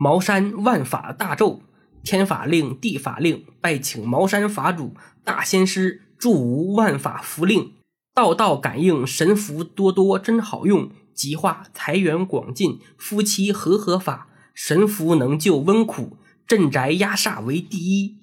[0.00, 1.60] 茅山万法大咒，
[2.04, 7.72] 天法令，地法令，拜请茅山法主大仙师助吾万法符令，
[8.14, 18.18] 道道感应，神符多多真好用，极化财源广进，夫妻和合法，神符能救温苦，镇宅压煞为第一。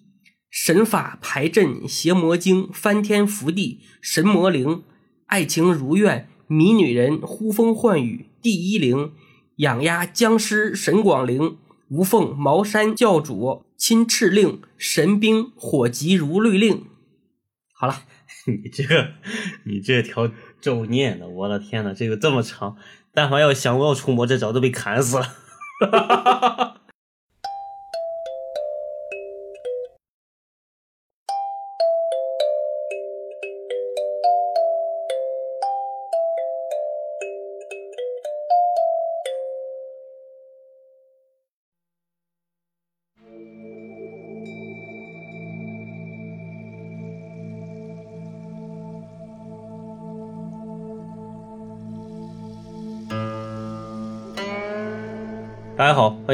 [0.50, 4.84] 神法排阵邪魔经，翻天覆地神魔灵，
[5.26, 9.12] 爱情如愿迷女人，呼风唤雨第一灵，
[9.58, 11.58] 养鸭僵尸神广灵，
[11.90, 16.86] 无凤茅山教主亲敕令，神兵火急如律令。
[17.74, 18.02] 好了，
[18.48, 19.10] 你这个，
[19.66, 22.78] 你这条咒念的，我的天呐，这个这么长，
[23.14, 25.36] 但凡要想要除魔，这早都被砍死了。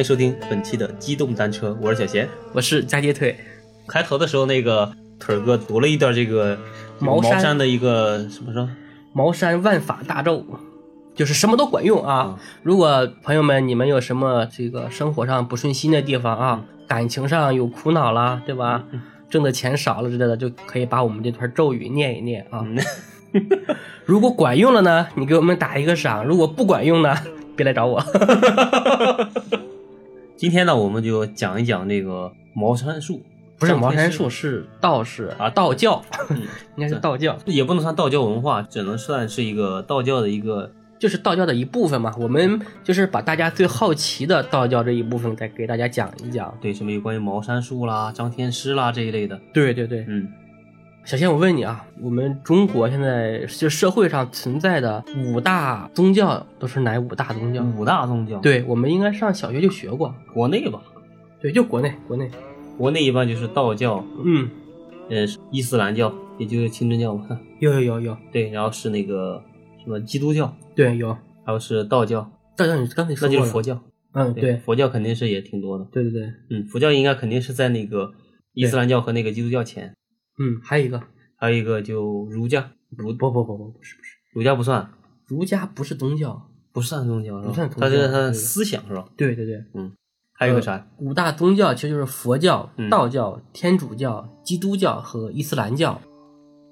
[0.02, 2.28] 欢迎收听本期的机动单车，我是小贤。
[2.54, 3.38] 我是加接腿，
[3.88, 6.58] 开头的时候，那个腿儿哥读了一段这个
[6.98, 8.68] 茅山山的一个什么说？
[9.14, 10.44] 茅山万法大咒，
[11.14, 12.36] 就是什么都管用啊！
[12.64, 18.84] 如果朋友们你们有什么这个生活上不顺心的地方啊，感情上有苦恼啦，对吧？
[19.30, 22.66] 挣的钱少了之类的，就可以把我们这段咒语念一念啊。
[24.04, 27.16] 如果管用了呢，你给我们打一个赏；如果不管用呢，
[27.56, 28.04] 别来找我。
[30.42, 33.22] 今天呢，我们就讲一讲这个茅山术，
[33.60, 35.26] 不是茅山术，是道士。
[35.38, 36.42] 啊道教， 嗯
[36.76, 42.12] 应该是道教，也不能算道教文化，只能算是一个道教的一个就是道教的一部分嘛。
[42.18, 46.52] 我们就是把大家最好奇的道教这一部分再给大家讲一讲。
[46.60, 49.40] 对什么有关于茅山术啦、张天师啦这一类的。
[49.54, 50.28] 对对对，嗯，
[51.04, 57.64] 小仙，我问你啊，我们中国现在就社会上存在的五大宗教都是哪五大宗教？
[57.76, 60.14] 五大宗教，，对，我们应该上小学就学过。
[60.34, 60.82] 国内吧，
[61.42, 62.30] 对，就国内，国内。
[62.78, 64.50] 国内一般就是道教，嗯，
[65.10, 67.28] 呃，伊斯兰教，也就是清真教嘛。
[67.60, 69.44] 有有有有，对，然后是那个
[69.84, 71.16] 什么基督教，对有。
[71.44, 73.62] 还有是道教，道教你刚才说那就是佛。
[73.62, 73.80] 教。
[74.14, 75.86] 嗯，对佛教肯定是也挺多的。
[75.92, 78.12] 对对对，嗯，佛教应该肯定是在那个
[78.54, 79.96] 伊斯兰教和那个基督教前，
[80.42, 81.02] 嗯，还有一个，
[81.36, 84.90] 还有一个就儒家，儒不不不不不是不是，儒家不算，
[85.28, 86.48] 儒家不是宗教。
[86.74, 89.06] 不算宗教，是吧不算宗教它是它的思想是吧？
[89.18, 89.92] 对对对，嗯
[90.32, 90.88] 还有个啥？
[91.00, 96.02] 五大宗教其实就是佛教、嗯道教、天主教、基督教和伊斯兰教。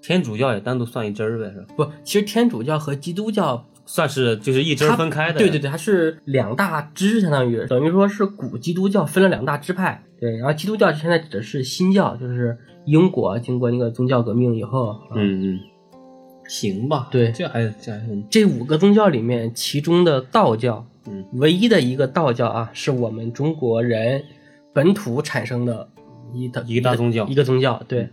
[0.02, 1.66] 天主教也单独算一支儿呗，是吧？
[1.76, 5.40] 不，其实天主教和基督教算是就是一支分开的。
[5.40, 10.04] 对对对，它是两大支，相当于等于说是古基督教分了两大支派。
[10.20, 12.56] 对，然后基督教现在指的是新教，就是
[12.86, 15.60] 英国经过那个宗教革命以后，啊，嗯嗯，
[16.48, 17.08] 行吧。
[17.10, 24.24] 对这还这还是这五个宗教里面，其中的道教，嗯，唯一的一个道教啊，是我们中国人
[24.72, 25.90] 本土产生的
[26.32, 27.82] 一大一个大宗教一个宗教。
[27.88, 28.10] 对，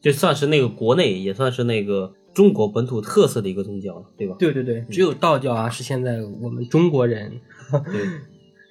[0.00, 4.36] 这算是那个国内也算是那个中国本土特色的一个宗教了，对吧？
[4.38, 7.40] 对对对，只有道教啊是现在我们中国人
[7.70, 8.02] 对。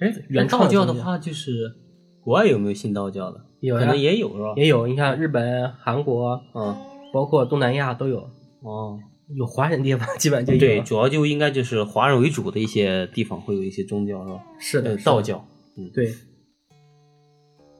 [0.00, 1.72] 哎，原道教的话，就是
[2.20, 3.40] 国外有没有信道教的？
[3.60, 4.52] 有可能也有是吧？
[4.56, 6.76] 也有，你看日本、韩国，嗯，
[7.12, 8.18] 包括东南亚都有，
[8.60, 8.98] 哦，
[9.34, 10.58] 有华人地方 基本就有。
[10.58, 14.42] 对，主要就应该就是华人为主的一些地方会有一些宗教是吧？
[14.58, 15.46] 是的，道教。
[15.78, 16.06] 嗯，对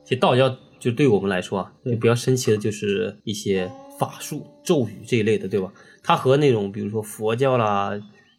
[0.04, 5.72] 其实道教就对我们来说啊，就比较神奇的就是一些法术、咒语这一类的，对吧？
[6.02, 7.90] 它和那种比如说佛教啦、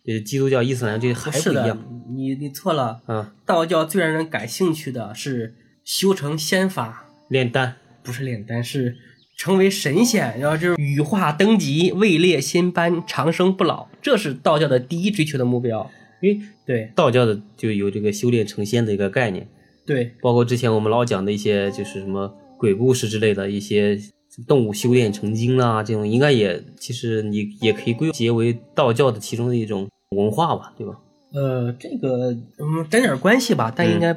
[0.06, 1.78] 呃基督教、伊斯兰这些还不一样。，
[2.13, 3.02] 你你错了。
[3.08, 8.97] 嗯，道教最让人感兴趣的是修成仙法，炼丹，不是炼丹，是
[9.38, 15.90] 成为神仙，然后就是羽化登极，位列仙班，长生不老，这是道教的第一追求的目标。
[16.22, 19.47] 因为对道教的就有这个修炼成仙的一个概念，
[19.86, 24.00] 对包括之前我们老讲的一些就是什么鬼故事之类的一些
[24.48, 31.00] 动物修炼成精啦，这种应该也其实你也可以归结为道教的其中的一种文化吧，对吧？
[31.34, 34.14] 呃，这个嗯沾点关系吧，但应该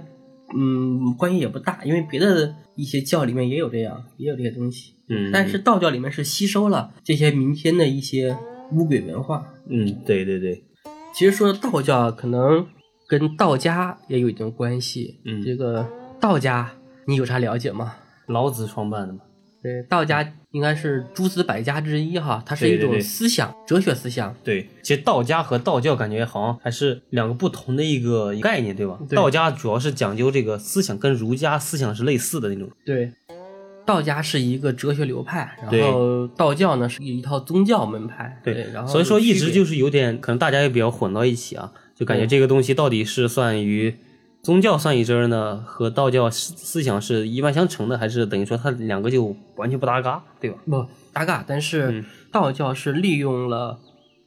[0.56, 4.94] 嗯关系也不大，因为别的一些教里面也有这样，也有这些东西。
[5.08, 8.36] 嗯，但是道教里面是吸收了这些民间的一些
[8.72, 9.46] 巫鬼文化。
[9.68, 10.62] 嗯，对对对，
[11.14, 12.66] 其实说道教可能
[13.08, 15.20] 跟道家也有一定关系。
[15.24, 15.88] 嗯这个
[16.20, 16.70] 道家
[17.06, 17.94] 你有啥了解吗？
[18.26, 19.20] 老子创办的嘛。
[19.68, 24.34] 对，道家应该是诸子百家之一哈，它是一种对对对思想、哲学思想。
[24.42, 28.98] 对，其实道家和道教感觉好像还是两个不同的一个概念，对吧？
[29.08, 32.68] 对道家主要是讲究这个思想，跟儒家思想是类似的那种。
[32.84, 33.12] 对，
[33.84, 38.40] 道家是一个哲学流派，然后道教呢是一套宗教门派。
[38.42, 43.94] 对，然后所以说一直就是有点，可能大家也比较混到一起啊，就感觉这个东西到底是算于
[44.48, 50.56] 宗教算一支儿呢，和道教思思想是一脉相承的，还是等于说它两个就完全不搭嘎，对吧？
[50.64, 53.78] 不搭嘎，但是嗯道教是利用了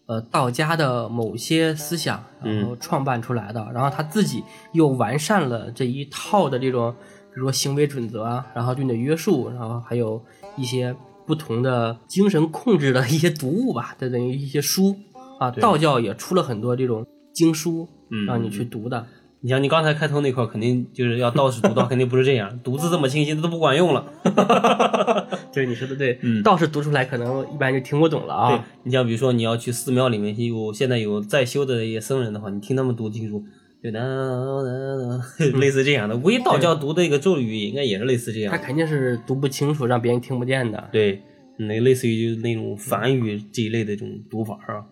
[0.05, 6.93] 呃道家的某些思想，然嗯后创办出来的，然后他自己又完善了这一套的这种，
[7.33, 10.23] 比如说行为准则啊，然后对你的约束，然后还有
[10.55, 10.95] 一些
[11.25, 14.95] 不同的精神控制的一些读物吧，这等于一些书
[15.39, 15.49] 啊。
[15.49, 17.03] 道教也出了很多这种
[17.33, 19.07] 经书，嗯让你去读的。
[19.41, 24.05] 你像你刚才开头那块，肯定就是要道士读道， 肯定不是这样，读字这么清晰，这都不管用了。
[25.51, 28.65] 对，你说的对，嗯道士读出来可能一般就听不懂了对啊。
[28.83, 33.43] 你像比如说你要去寺庙里面有现在有在修的一些僧人的话，你听他们读经书，
[33.83, 36.15] 就哒哒哒， 类似这样的。
[36.15, 38.57] 估计道教读的一个咒语应该也是类似这样他。
[38.59, 40.87] 肯定是读不清楚，让别人听不见的。
[40.91, 41.19] 对，
[41.57, 44.85] 那类似于就是那种梵语这一类的这种读法啊。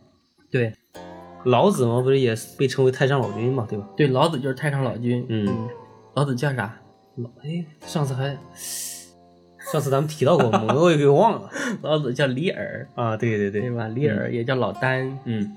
[0.52, 0.74] 对
[1.46, 3.88] 老子嘛，不是也被称为太上老君嘛，对吧？
[3.96, 5.26] 对，老子就是太上老君。
[5.30, 5.68] 嗯
[6.16, 6.76] 老子叫啥？
[7.16, 8.38] 老哎，上次还
[9.72, 11.50] 上次咱们提到过，我我也给忘了
[11.82, 13.16] 老子叫李耳，啊。
[13.16, 13.88] 对对对，对吧？
[13.88, 15.56] 李耳也叫老聃，嗯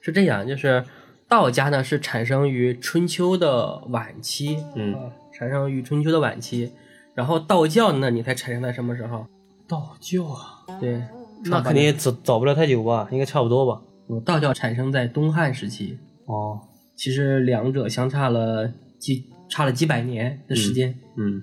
[0.00, 0.46] 是这样。
[0.46, 0.84] 就是
[1.28, 5.00] 道家呢是产生于春秋的晚期，嗯啊，
[5.32, 6.72] 产生于春秋的晚期。
[7.14, 9.26] 然后道教呢，你才产生在什么时候？
[9.66, 11.02] 道教啊，对，
[11.46, 13.80] 那肯定也早早不了太久吧，应该差不多吧。
[14.08, 16.60] 定道教产生在东汉时期，哦，
[16.94, 20.94] 其实两者相差了几差了几百年的时间。
[21.16, 21.42] 嗯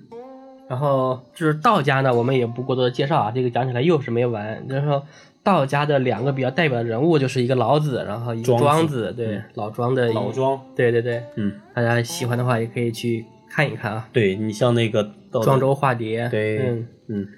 [0.66, 4.66] 然后就是道家呢，我们也不过多的介绍啊，这个讲起来又是没完。
[4.66, 5.06] 就是说
[5.42, 17.28] 道家的两个比较代表的人物，就是一个老子，然后一个庄子庄子，对，嗯老庄的老，庄，对对对，嗯，大家喜欢的话也可以去看一看啊，对你像那个庄周化蝶，对，嗯，嗯，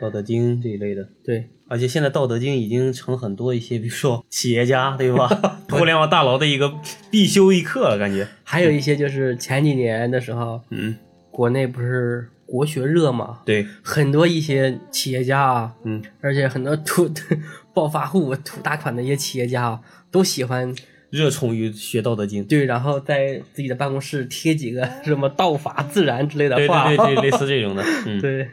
[0.00, 5.28] 道德经这一类的，对，而且现在道德经已经成很多一些，比如说企业家，对吧？
[5.70, 6.72] 互联网大佬的一个
[7.10, 8.26] 必修一课了，感觉。
[8.42, 10.96] 还有一些就是前几年的时候，嗯，
[11.30, 17.08] 国内不是国学热嘛，对，很多一些企业家啊，嗯，而且很多土
[17.72, 19.80] 暴发户、土大款的一些企业家啊，
[20.10, 20.74] 都喜欢
[21.10, 22.44] 热衷于学道德经。
[22.44, 26.56] 对，然后在自己的办公室贴几个什么“道法自然”之类的。
[26.56, 27.82] 对对对，类似这种的。
[28.06, 28.48] 嗯， 对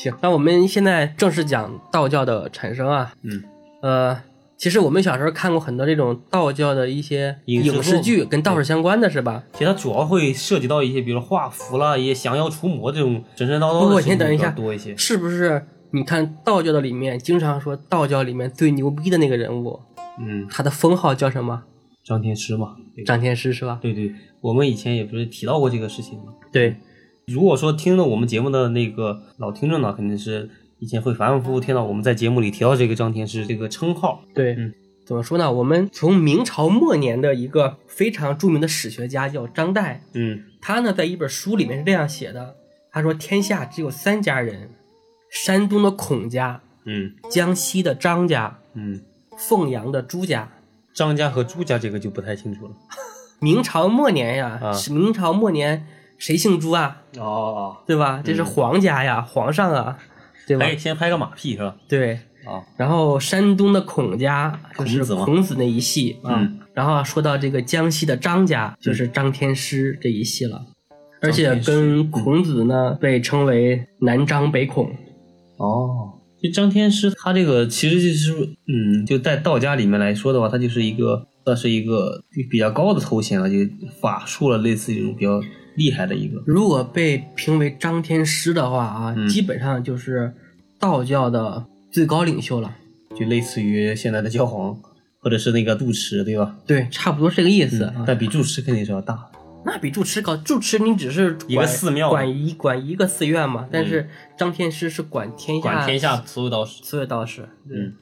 [0.00, 3.12] 行，那我们现在正式讲道教的产生啊。
[3.22, 3.44] 嗯，
[3.82, 4.22] 呃，
[4.56, 9.44] 其实我们小时候看过很多这种道教的一些影视剧，跟道士相关的是吧？
[9.52, 14.96] 其实它主要会涉及到一些，比如说画符啦，一些降妖除魔这种神神叨叨的事情比较先等一下，多一些。
[14.96, 15.66] 是不是？
[15.90, 19.78] 你看道教的里面，经常说道教里面最牛逼的那个人物，
[20.18, 21.64] 嗯，他的封号叫什么？
[22.02, 22.76] 张天师嘛。
[22.96, 23.78] 对张天师是吧？
[23.82, 24.10] 对对，
[24.40, 26.32] 我们以前也不是提到过这个事情吗？
[26.50, 26.76] 对，
[27.30, 30.50] 如果说听了我们节目的那个老听众呢，肯定是
[30.80, 34.22] 以前会反反复复听到我们在节目里提到这个张天师这个称号。
[34.34, 34.74] 对，嗯
[35.06, 35.50] 怎么说呢？
[35.50, 42.54] 我们从明朝末年的一个非常著名的史学家叫张岱，嗯他呢在一本书里面是这样写的：
[42.92, 44.70] 他说天下只有三家人，
[45.30, 49.00] 山东的孔家、嗯江西的张家、嗯，
[49.36, 50.48] 凤阳的朱家。
[50.92, 52.72] 张家和朱家这个就不太清楚了。
[53.40, 55.86] 明朝末年呀，啊是明朝末年
[56.20, 57.02] 谁姓朱啊？
[57.18, 58.22] 哦哦，对吧？
[58.24, 59.98] 这是皇家呀，皇上啊，
[60.46, 60.64] 对吧？
[60.64, 61.74] 哎，先拍个马屁是吧？
[61.88, 62.20] 对。
[62.46, 70.58] 啊，然后山东的孔家就是孔子那一系啊，嗯然后说到这个江西的张家就是张天师这一系了，
[71.20, 74.86] 而且跟孔子呢被称为南张北孔。
[75.58, 78.32] 哦，就张天师他这个其实就是，
[78.66, 83.56] 嗯，就在道家里面来说的话，他就是一个算是一个比较高的头衔了，就
[84.00, 85.38] 法术了，类似这种比较
[85.74, 86.42] 厉害的一个。
[86.46, 90.32] 如果被评为张天师的话啊，嗯基本上就是
[90.78, 92.76] 道教的最高领袖了。
[93.18, 94.80] 就类似于现在的教皇，
[95.18, 96.56] 或者是那个住持，对吧？
[96.66, 98.04] 对，差不多是这个意思啊。
[98.06, 99.40] 但比住持肯定是要大的。
[99.62, 104.08] 那比住持高，住持你只是一个管寺庙管一管一个寺院嘛，但是
[104.38, 106.82] 张天师是管天下管天下所有道士。
[106.82, 107.46] 所有道士。
[107.68, 107.92] 嗯，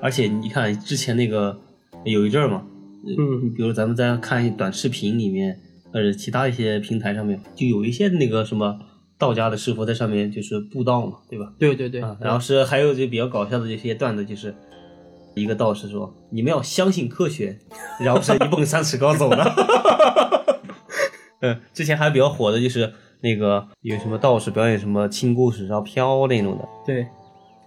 [0.00, 1.58] 而且你看之前那个
[2.04, 2.62] 有一阵儿嘛，
[3.04, 5.58] 嗯比如咱们在看短视频里面，
[5.92, 8.78] 或者其他一些平台上面，就有一些那个什么
[9.18, 11.52] 道家的师傅在上面就是布道嘛，对吧？
[11.58, 14.54] 对对对，啊，然后是还有就比较搞笑的这些段子，就是
[15.34, 17.58] 一个道士说：“你们要相信科学。”
[18.00, 19.54] 然后是一蹦三尺高走了。
[21.40, 26.68] 嗯，之前还比较火的就是那个有什么道士表演什么轻功使上飘那种的。
[26.86, 27.06] 对，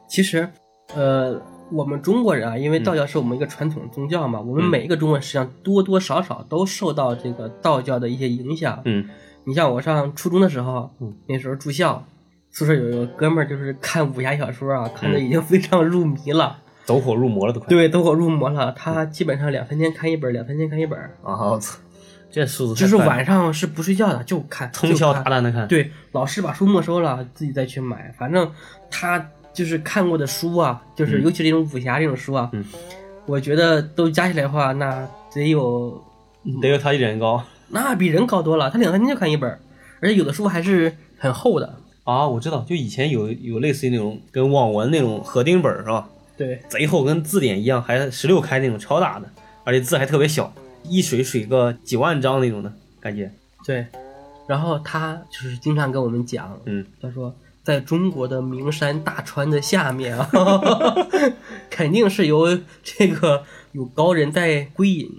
[0.08, 0.48] 其实，
[0.96, 1.41] 呃，
[1.72, 8.81] 我们中国人啊，因为道教是我们一个传统宗教嘛，我们嗯每一个中国人实际上多多少少都受到这个道教的一些影响。
[8.86, 9.07] 嗯
[9.48, 12.03] 你像我上初中的时候，嗯那时候住校，
[12.51, 17.67] 宿舍有一个哥们儿就是看武侠小说啊，看嗯的已经非常入迷了， 走火入魔了都快。
[17.67, 18.72] 对，走火入魔了。
[18.72, 21.77] 他基本上两三天看一本，两三天看一本，啊，我操，
[22.31, 28.12] 这速度就是晚上是不睡觉的，就看，通宵达旦的看。，对，老师把书没收了，自己再去买。
[28.17, 28.51] 反正
[28.89, 32.63] 他就是看过的书啊，就是嗯尤其这种武侠这种书啊，嗯
[33.25, 36.00] 我觉得都加起来的话，那得有
[36.62, 38.69] 得有他一人高那比人高多了。
[38.69, 39.50] 他两三天就看一本，
[40.00, 41.77] 而且有的书还是很厚的。
[42.03, 42.27] 啊！
[42.27, 46.07] 我知道，就以前有有类似于那种跟网文那种合订本是吧？
[46.38, 49.27] 对贼厚，跟字典一样，还十六开那种超大的，
[49.63, 53.31] 而且字还特别小，一水水个几万张那种的感觉。
[53.65, 53.88] 对，
[54.47, 57.33] 然后他就是经常跟我们讲，嗯，他说
[57.65, 60.29] 在中国的名山大川的下面啊，
[61.69, 65.10] 肯定是有这个有高人在归隐，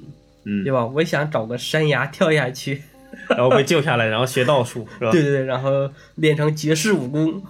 [0.45, 0.87] 嗯对，吧？
[0.87, 2.83] 我想找个山崖跳下去。
[3.29, 5.11] 然后被救下来，然后学道术是吧？
[5.11, 7.43] 对，对对，然后练成绝世武功，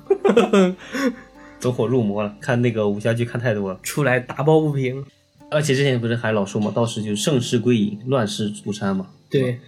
[1.61, 2.35] 走火入魔了。
[2.41, 5.05] 看那个武侠剧看太多了，出来打抱不平。
[5.51, 9.09] 而且之前不是还老说嘛，道士就是盛世归隐，乱世出山嘛。
[9.29, 9.59] 对，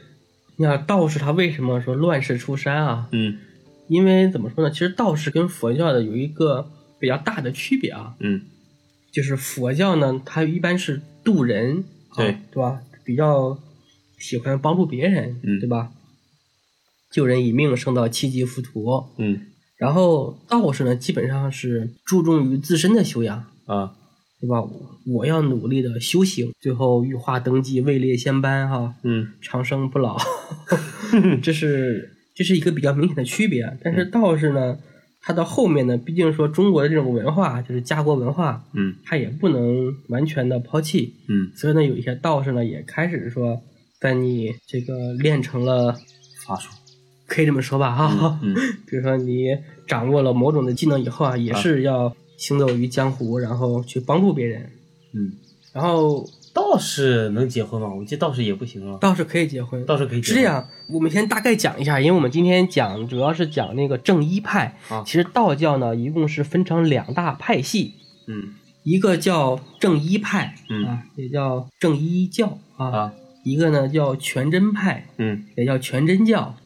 [0.56, 3.08] 你看道士他为什么说乱世出山啊？
[3.12, 3.36] 嗯
[3.88, 4.70] 因为怎么说呢？
[4.70, 8.42] 其实道士跟佛教的有一个比较大的区别啊，嗯
[9.12, 12.80] 就是佛教呢，它一般是渡人，啊对对吧？
[13.04, 13.58] 比较
[14.18, 15.90] 喜欢帮助别人，嗯对吧？
[17.10, 19.06] 救人以命，胜到七级浮屠。
[19.16, 19.40] 嗯
[19.78, 23.94] 然后道士呢，基本上是注重于自身的修养，啊
[24.40, 24.62] 对吧？
[25.06, 30.18] 我要努力的修行，最后羽化登基，位列仙班，哈，嗯长生不老，
[31.42, 33.76] 这是这是一个比较明显的区别。
[33.82, 34.78] 但是嗯道士呢，
[35.20, 43.60] 他到后面呢，毕竟说中国的这种文化就是家国文化，嗯它也不能完全的抛弃，嗯，所以呢，有一些道士呢也开始说，
[44.00, 45.92] 在你这个练成了，
[46.46, 46.70] 法术。
[47.26, 48.54] 可以这么说吧，哈、 嗯
[48.86, 49.48] 比如说你
[49.86, 54.62] 掌握了某种的技能以后啊，也是要行走于江湖，然后去帮助别人。
[55.12, 55.32] 嗯，
[55.74, 56.24] 然后
[56.58, 57.88] 道士能结婚吗？
[57.94, 58.98] 我记得道士也不行啊。
[59.00, 60.68] 道士可以结婚，道士可以结婚是这样。
[60.90, 64.76] 我们先大概讲一下，因为我们今天讲主要是讲那个正一派。
[64.88, 67.94] 啊其实道教呢，一共是分成两大派系，
[68.26, 73.12] 嗯一个叫正一派，嗯啊，也叫正一教啊，啊
[73.44, 76.56] 一个呢叫全真派，嗯也叫全真教。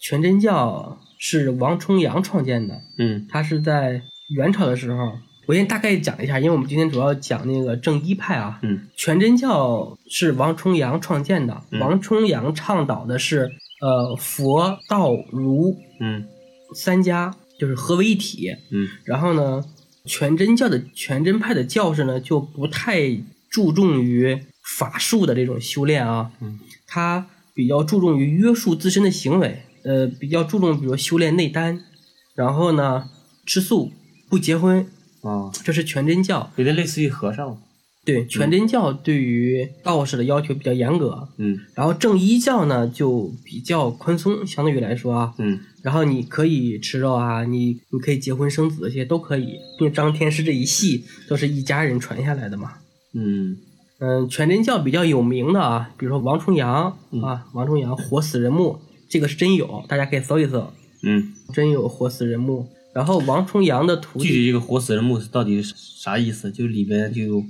[0.00, 4.00] 全真教是王重阳创建的，嗯他是在
[4.36, 5.12] 元朝的时候。
[5.50, 8.60] 我先大概讲一下，因为我们今天主要讲那个正一派啊。
[8.62, 16.24] 嗯全真教是王重阳创建的，嗯王重阳倡导的是呃佛道儒嗯
[16.72, 18.48] 三家就是合为一体。
[18.70, 19.60] 嗯然后呢，
[20.04, 24.38] 全真教的全真派的教士呢就不太注重于
[24.78, 31.82] 法术的这种修炼啊，嗯，他比较注重于约束自身的行为，呃，比较注重比如修炼内丹，
[32.36, 33.10] 然后呢
[33.44, 33.90] 吃素
[34.28, 34.86] 不结婚，
[35.22, 36.50] 啊，这是全真教。
[36.56, 37.60] 有点类似于和尚。
[38.02, 49.58] 对，全真教对于道士的要求比较严格，嗯然后正一教呢就比较宽松，相对于来说啊，嗯然后你可以吃肉啊，你你可以结婚生子，这些都可以。
[49.78, 52.72] 因为张天师这一系都是一家人传下来的嘛。
[53.12, 53.58] 嗯
[53.98, 58.78] 嗯，全真教比较有名的啊，比如说王重阳嗯啊，王重阳活死人墓，
[59.10, 60.72] 这个是真有，大家可以搜一搜，
[61.02, 62.66] 嗯，真有活死人墓。
[62.92, 66.50] 然后王重阳的徒弟，具体这个活死人墓到底是啥意思？
[66.50, 67.44] 就里边就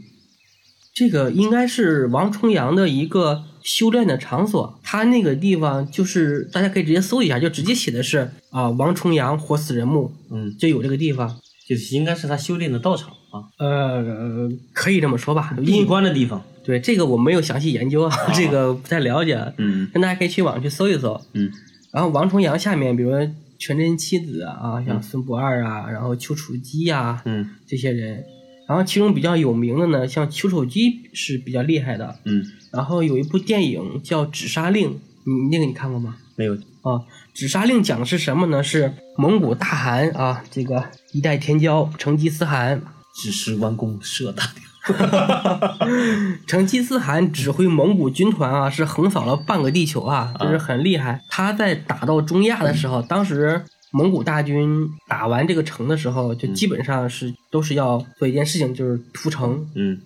[0.94, 11.40] 这个应该是王重阳的一个修炼的场所，他那个地方就是大家可以直接搜一下，就直接写的是啊王重阳活死人墓，嗯，就有这个地方。
[11.68, 15.56] 就是应该是他修炼的道场啊，呃，可以这么说吧。
[15.64, 16.42] 闭因关的地方。
[16.64, 19.54] 对这个我没有详细研究啊，这个不太了解。
[19.56, 21.20] 嗯那大家可以去网上去搜一搜。
[21.35, 21.49] 嗯
[21.92, 23.20] 然后王重阳下面，比如说
[23.61, 28.25] 全真七子啊，像孙不二啊，然后丘处机呀、嗯这些人。
[28.67, 32.19] 然后其中比较有名的呢，像丘处机是比较厉害的。
[32.25, 34.90] 嗯，然后有一部电影叫《纸杀令》，
[35.25, 36.17] 你那个你看过吗？
[36.37, 36.55] 没有。
[36.55, 36.93] 啊，
[37.35, 38.62] 《纸杀令》讲的是什么呢？
[38.62, 42.81] 是蒙古大汗啊，这个一代天骄成吉思汗
[43.23, 44.70] 只是弯弓射大雕。
[46.47, 51.23] 成吉思汗指挥蒙古军团啊，是横扫了半个地球啊，就是很厉害。
[51.28, 59.66] 他在打到中亚的时候，当时蒙古大军打完这个城的时候，就基本上是都是要做一件事情，就是屠城。
[59.75, 60.00] 嗯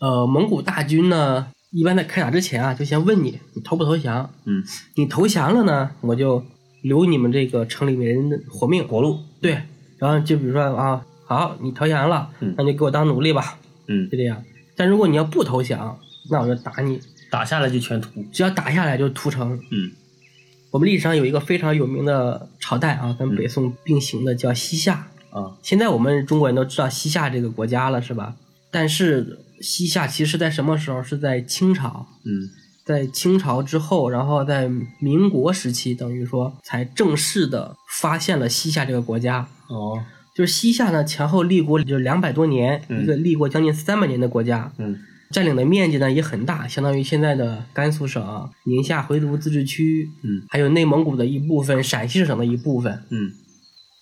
[0.00, 4.28] 呃，蒙古大军呢，一般在开打之前啊，就先问你，你投不投降？
[4.44, 4.62] 嗯
[4.96, 6.44] 你投降了呢，我就
[6.82, 8.86] 留你们这个城里面人的活命。
[8.88, 9.62] 活路，对，
[9.98, 13.56] 然后就比如说啊，好，你投降了，嗯那就给我当奴隶吧，
[13.92, 14.42] 嗯就，这样。
[14.74, 15.98] 但如果你要不投降，
[16.30, 16.98] 那我就打你，
[17.30, 19.60] 打下来就全屠，只要打下来就屠城。
[19.70, 19.90] 嗯
[20.70, 25.06] 我们历史上有一个非常有名的朝代啊，跟嗯北宋并行的叫西夏。
[25.30, 28.34] 啊，现在我们中国人都知道西夏这个国家了，是吧？
[28.70, 31.02] 但是西夏其实是在什么时候？
[31.02, 32.48] 是在清朝，嗯
[32.84, 39.46] 在清朝之后，然后在民国时期，等于说才正式的发现了西夏这个国家。
[39.68, 40.02] 哦，
[40.34, 44.98] 就是西夏呢，前后立国就是两百多年，嗯一个立国将近三百年的国家，嗯
[45.30, 53.02] 占领的面积呢也很大，相当于现在的甘肃省、宁夏回族自治区，嗯还有内蒙古的一部分、陕西省的一部分。
[53.10, 53.30] 嗯，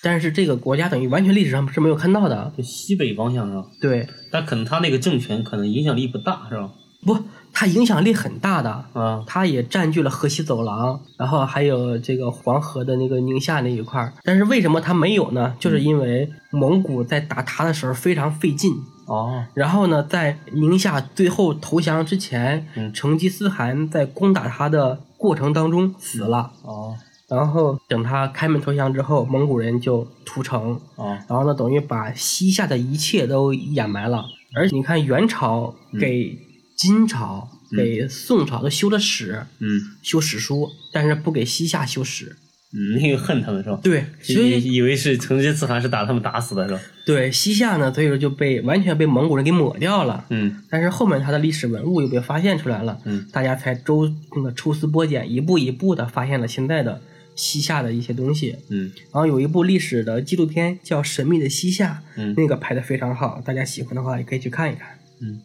[0.03, 2.53] 但是这个国家等于完全历史上是没有看到的。
[2.57, 3.65] 就西北方向是吧？
[3.81, 6.71] 对，但可能他那个政权可能影响力不大是吧？
[7.05, 7.19] 不，
[7.53, 8.85] 他影响力很大的。
[8.93, 14.13] 啊，他也占据了河西走廊，然后还有这个黄河的那个宁夏那一块儿。
[14.23, 15.55] 但是为什么他没有呢？
[15.59, 18.73] 就是因为蒙古在打他的时候非常费劲。
[19.07, 26.53] 哦，然后呢，在宁夏最后投降之前，嗯成吉思汗在攻打他的过程当中死了。
[26.63, 26.97] 哦
[27.31, 34.25] 然后等他开门投降之后，蒙古人就屠城，哦，然后呢，等于把西夏的一切都掩埋了。
[34.57, 36.37] 而且你看，元朝给
[36.81, 39.69] 金朝、嗯给宋朝都修了史，嗯
[40.03, 42.37] 修史书，但是不给西夏修史。
[42.73, 43.79] 嗯，那个恨他们是吧？
[43.83, 46.81] 对，所以以以为是成吉思汗是打他们打死的是吧？
[47.05, 50.25] 对西夏呢，所以说就被完全被蒙古人给抹掉了。
[50.31, 57.01] 嗯但是后面他的历史文物又被发现出来了，嗯大家才周那个抽丝剥茧，一步一步的发现了现在的
[57.37, 58.57] 西夏的一些东西。
[58.69, 64.89] 嗯然后有一部历史的纪录片叫《神秘的西夏》，嗯那个拍的非常好，大家喜欢的话也可以去看一看。
[65.21, 65.41] 嗯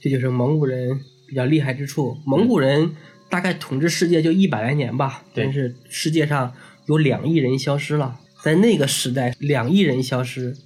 [0.00, 2.16] 这就是蒙古人比较厉害之处。
[2.26, 2.92] 蒙古人
[3.28, 6.52] 大概统治世界就一百来年吧，对但是世界上
[6.86, 10.56] 有两亿人消失了，在那个时代，两亿人消失，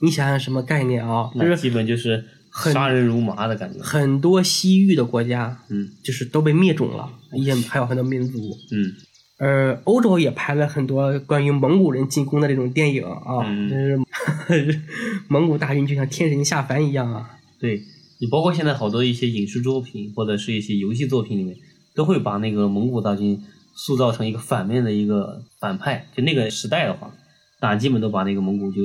[0.00, 1.30] 你想想什么概念啊？
[1.34, 2.24] 就是那基本就是
[2.72, 3.80] 杀人如麻的感觉。
[3.80, 8.38] 很多西域的国家，嗯就是都被灭种了，也还有很多民族。
[8.72, 8.92] 嗯
[9.38, 14.80] 呃，欧洲也拍了很多关于蒙古人进攻的这种电影啊，嗯就是
[15.28, 17.30] 蒙古大军就像天神下凡一样啊。
[17.60, 17.82] 对
[18.18, 21.56] 你包括现在好多一些影视作品或者是一些游戏作品里面，
[21.94, 23.42] 都会把那个蒙古大军
[23.74, 26.06] 塑造成一个反面的一个反派。
[26.16, 27.12] 就那个时代的话，
[27.60, 28.82] 那基本都把那个蒙古就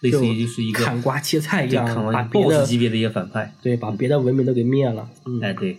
[0.00, 3.54] 类似于就是一个砍瓜切菜一样，砍完把 BOSS 级别的一个反派。
[3.62, 5.08] 对把别的文明都给灭了。
[5.26, 5.78] 嗯，哎，对，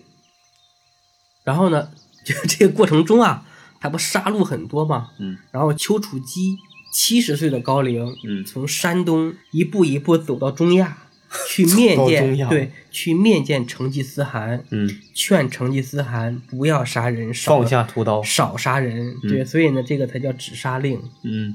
[1.44, 1.90] 然后呢，
[2.26, 3.46] 就这个过程中啊，
[3.80, 6.56] 他不杀戮很多嘛，嗯然后丘处机
[6.94, 11.03] 七十岁的高龄，嗯从山东一步一步走到中亚，
[11.48, 18.22] 去面见，对，去面见成吉思汗，嗯，劝成吉思汗不要杀人，少放下屠刀。
[18.24, 21.02] 少杀人，嗯对，所以呢，这个才叫止杀令。
[21.24, 21.54] 嗯，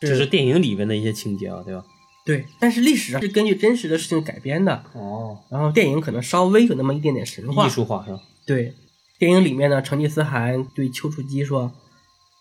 [0.00, 1.84] 这是电影里面的一些情节啊，对吧？
[2.24, 7.70] 对，但是历史上是根据真实的事情改编的，哦，然后电影可能稍微有那么一点点神话艺。
[7.70, 8.20] 术化是吧？
[8.46, 8.74] 对，
[9.18, 11.72] 电影里面呢，成吉思汗对丘处机说：“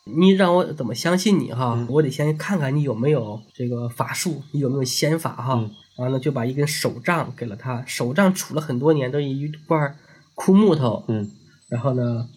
[0.05, 1.73] 你让我怎么相信你哈？
[1.75, 5.55] 嗯我得先看看你有没有这个法术，你有没有仙法哈。
[5.55, 9.95] 嗯然后呢，就把一根手杖给了他，手杖杵了很多年，都是一块
[10.33, 11.03] 枯木头。
[11.07, 11.29] 嗯
[11.69, 12.27] 然后呢，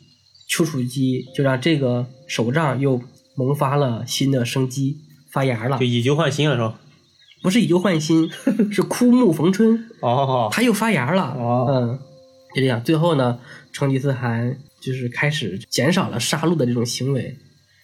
[0.47, 3.01] 丘处机就让这个手杖又
[3.35, 4.99] 萌发了新的生机，
[5.31, 5.85] 发芽了就。
[5.85, 6.79] 以旧换新了是吧？
[7.43, 8.31] 不是以旧换新，
[8.71, 9.89] 是枯木逢春。
[10.01, 11.23] 哦，它又发芽了。
[11.37, 11.99] 哦嗯，
[12.55, 12.83] 就这样。
[12.85, 13.39] 最后呢，
[13.73, 17.37] 成吉思汗就是开始减少了杀戮的这种行为。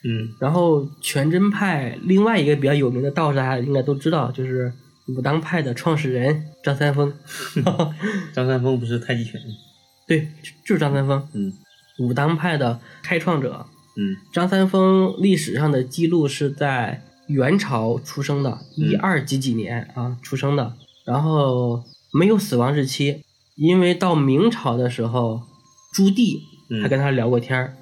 [0.03, 4.73] 嗯然后全真派另外一个比较有名的道士，大家应该都知道，就是
[5.17, 7.13] 武当派的创始人张三丰。
[8.35, 9.41] 张三丰不是太极拳？
[10.07, 11.53] 对，就就是张三丰，嗯
[11.99, 13.67] 武当派的开创者。
[13.97, 23.23] 嗯张三丰历史上的记录是在元朝出生的，一二几几年啊出生的，然后没有死亡日期，
[23.57, 25.43] 因为到明朝的时候，
[25.93, 27.77] 朱棣嗯还跟他聊过天儿，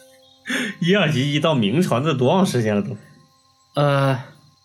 [0.80, 2.96] 一二级一到明朝，这多长时间了都？
[3.74, 4.22] 呃，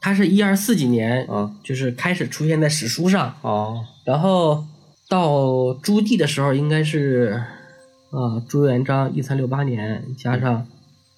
[0.08, 1.52] 他是一二四几年，啊。
[1.62, 3.84] 就是开始出现在史书上，哦。
[4.06, 4.66] 然后
[5.10, 7.44] 到朱棣的时候应该是
[8.12, 10.66] 啊朱元璋一三六八年加上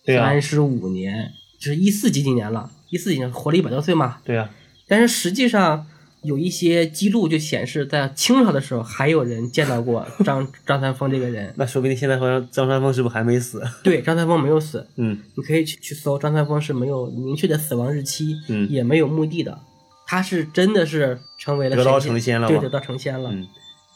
[0.07, 4.17] 三十五年，就是一四几几年了，一四几年活了一百多岁嘛。
[4.25, 4.49] 对啊，
[4.87, 5.85] 但是实际上
[6.23, 11.53] 有一些记录就显示，在清朝的时候还有人见到过张 张三丰这个人。
[11.55, 13.63] 那说不定现在好像张三丰是不是还没死？
[13.83, 19.59] 对，张三丰没有死，嗯你可以去去搜，张三丰是没有明确的死亡日期，嗯也没有墓地的，
[20.05, 23.29] 他是真的是成为了得道成仙了对，得道成仙了。
[23.31, 23.47] 嗯，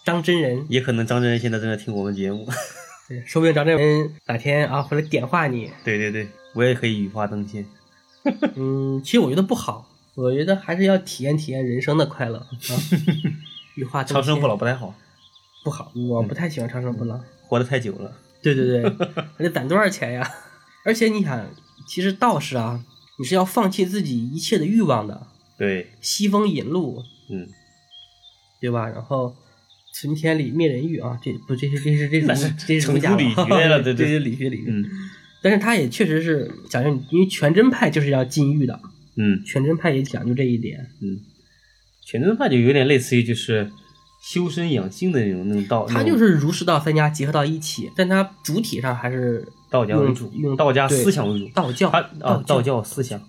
[0.05, 2.47] 张真人，也可能张真人现在正在听我们节目。
[3.09, 5.69] 对，说不定张真人哪天啊回来点化你。
[5.83, 7.65] 对对对，我也可以羽化登仙。
[8.55, 12.47] 嗯，其实我觉得不好，我觉得还是要体验体验人生的快乐啊。
[13.75, 14.93] 羽化长生不老不太好，
[15.63, 17.19] 不好，我不太喜欢长生不老。
[17.47, 18.15] 活得太久了。
[18.41, 18.83] 对对对，
[19.37, 20.29] 还得攒多少钱呀？
[20.85, 21.49] 而且你想，
[21.87, 22.83] 其实道士啊，
[23.17, 27.47] 你是要放弃自己一切的欲望的，对，西风引路，嗯，
[28.59, 28.89] 对吧？
[28.89, 29.35] 然后
[29.93, 34.63] 存天理灭人欲啊，这不这是这是这是这是儒家理学了 对对这是理学理
[35.41, 38.79] 但是他也确实是讲究，因为全真派就是要禁欲的，
[39.15, 40.79] 嗯全真派也讲究这一点。
[41.01, 41.19] 嗯，
[42.05, 43.71] 全真派就有点类似于就是
[44.23, 51.49] 修身养性的那种那种道，他就是儒释道三家结合到一起，但他主体上还是道家为主用用，道家思想为主。
[51.53, 52.01] 道教啊，
[52.47, 52.61] 道教。
[52.61, 53.21] 教思想，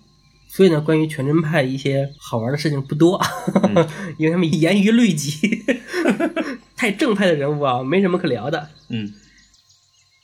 [0.47, 3.21] 所以呢，关于全真派一些好玩的事情不多，
[3.63, 5.63] 嗯因为他们严于律己，
[6.77, 8.69] 太正派的人物啊，没什么可聊的。
[8.89, 9.11] 嗯，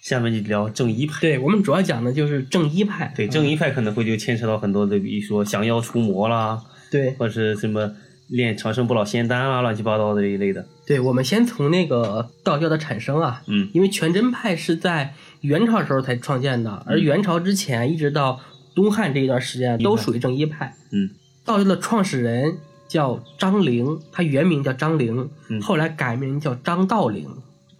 [0.01, 1.21] 下面就聊正一派。
[1.21, 3.13] 对我们主要讲的就是正一派。
[3.15, 6.59] 对，嗯正一派可能会就牵扯到很多的，比如说降妖除魔啦，
[6.91, 7.93] 对或者是什么
[8.27, 10.65] 练长生不老仙丹啊，乱七八糟的这一类的。
[10.87, 18.39] 对，我们先从那个道教的产生啊，嗯因为全真派是在元朝时候才创建的，嗯而元朝之前一直到
[18.73, 20.75] 东汉这一段时间都属于正一派。
[20.91, 21.09] 嗯
[21.45, 27.29] 道教的创始人叫张陵，他原名叫张陵，嗯后来改名叫张道陵。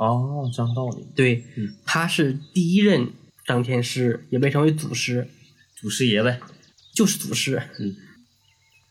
[0.02, 3.10] 哦，张道陵，对，嗯他是第一任
[3.46, 5.28] 张天师，也被称为祖师，
[5.80, 6.40] 祖师爷呗。
[6.96, 7.62] 就是祖师。
[7.80, 7.96] 嗯，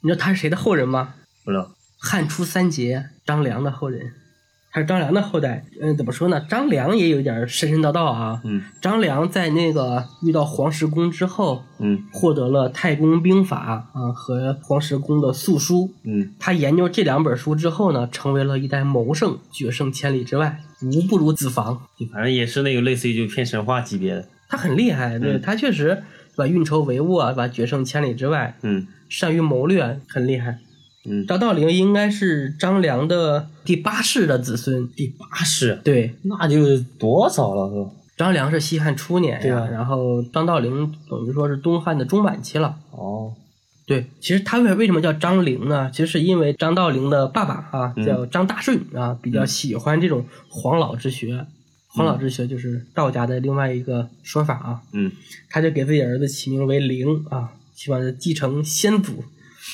[0.03, 1.17] 你知道他是谁的后人吗？
[1.45, 1.73] 不知道。
[1.99, 4.13] 汉初三杰张良的后人，
[4.71, 5.67] 他是张良的后代。
[5.83, 6.41] 嗯，怎么说呢？
[6.49, 8.41] 张良也有点神神叨叨啊。
[8.45, 15.93] 嗯张良在那个遇到黄石公之后，嗯获得了太公兵法啊和黄石公的素书。
[16.05, 21.81] 嗯他研究这两本书之后呢，成为了一代谋圣，决胜千里之外，无不如子房。
[21.99, 24.29] 就反正也是那个类似于就偏神话级别的。
[24.49, 26.03] 他很厉害，对、嗯他确实
[26.37, 30.59] 把运筹帷幄啊，把决胜千里之外，嗯善于谋略，很厉害。
[31.09, 34.87] 嗯，张道陵应该是张良的第八世的子孙。
[34.91, 37.91] 第八世，对，那就是多早了都。
[38.17, 42.77] 张良是西汉初年呀，对啊然后张道陵等于说是东汉的中晚期了。
[42.91, 43.33] 哦，
[43.91, 45.91] 对，其实他为为什么叫张陵呢？
[45.91, 51.45] 其实是因为张道陵的爸爸啊嗯叫张大顺啊，比较喜欢这种黄老之学。
[51.89, 55.11] 黄老之学就是道家的另外一个说法啊，嗯
[55.49, 59.25] 他就给自己儿子起名为陵啊，希望是继承先祖，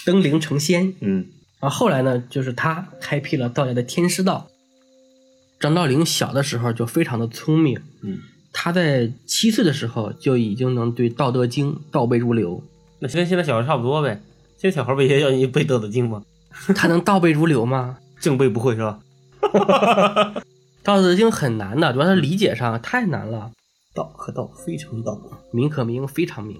[0.06, 0.94] 登陵成仙。
[1.00, 1.26] 嗯
[1.60, 4.48] 然后后来呢，就是他开辟了道家的天师道。
[5.60, 12.64] 张道陵小的时候就非常的聪明，嗯，他在七岁的时候就已经能对《道德经》倒背如流。
[13.06, 14.20] 那跟现在小孩差不多呗。
[14.58, 16.22] 现在小孩不也要你背《道德经》吗？
[16.74, 17.98] 他能倒背如流吗？
[18.20, 18.98] 正背不会是吧？
[20.82, 23.50] 《道德经》很难的，主要是理解上太难了。
[23.94, 25.20] 道可道，非常道。
[25.52, 26.56] 名可名，非常名。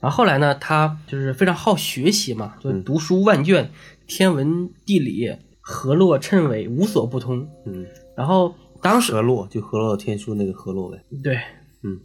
[0.00, 3.70] 然后后来呢，他就是非常好学习嘛，就嗯读书万卷，
[4.06, 7.48] 天文地理、河洛谶纬无所不通。
[7.66, 11.02] 嗯，然后当时河洛就河洛天书那个河洛呗。
[11.22, 11.36] 对，
[11.82, 11.98] 嗯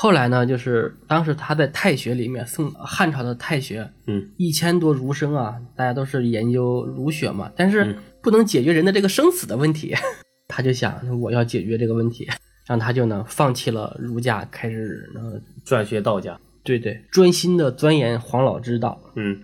[0.00, 9.92] 后来呢，就是当时他在太学里面，宋汉朝的太学嗯一千多儒生啊，大家都是研究儒学嘛，但是嗯不能解决人的这个生死的问题，
[10.46, 12.28] 他就想我要解决这个问题，
[12.68, 15.20] 然后他就呢放弃了儒家，开始呢，
[15.64, 16.38] 转学道家。
[16.62, 19.00] 对对，专心的钻研黄老之道。
[19.16, 19.42] 嗯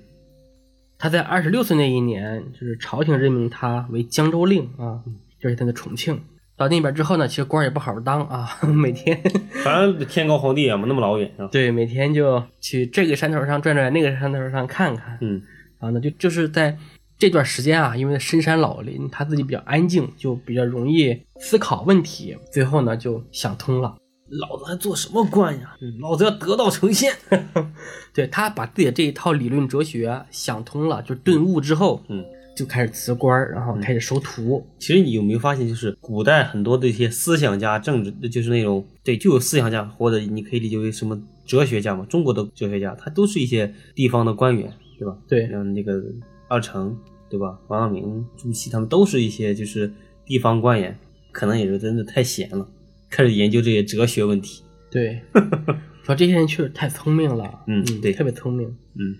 [0.96, 5.02] 他在二十六岁那一年，就是朝廷任命他为江州令啊，
[5.40, 6.20] 就是他的重庆。
[6.56, 9.20] 到那边之后呢，其实官儿也不好好当啊， 每天
[9.64, 11.48] 反正天高皇帝远嘛，那么老远啊？
[11.50, 15.18] 对每天就去这个山头上转转，那个山头上看看。
[15.20, 15.42] 嗯
[15.80, 16.78] 然后呢，就就是在
[17.18, 22.36] 这段时间啊，因为深山老林，他自己比较安静，就比较容易思考问题。
[22.52, 23.96] 最后呢，就想通了。
[24.30, 25.76] 老子还做什么官呀？
[26.00, 27.12] 老子要得道成仙。
[28.14, 34.64] 对他把自己的这一套理论哲学想通了，就顿悟之后，嗯，就开始辞官，然后开始收徒。
[34.78, 42.04] 其实你有没有发现，就是古代很多的一些思想家、政治，就是那种对，就有思想家，或者你可以理解为什么哲学家嘛？
[42.06, 45.16] 中国的哲学家，他都是一些地方的官员，对吧？
[45.26, 46.00] 对像那个
[46.48, 46.96] 二程，
[47.28, 47.58] 对吧？
[47.68, 49.92] 王阳明、朱熹，他们都是一些就是
[50.24, 50.96] 地方官员，
[51.32, 52.68] 可能也是真的太闲了，
[53.10, 54.62] 开始研究这些哲学问题。
[54.90, 55.20] 对，
[56.04, 58.68] 说这些人确实太聪明了，嗯对特别聪明。
[58.94, 59.16] 嗯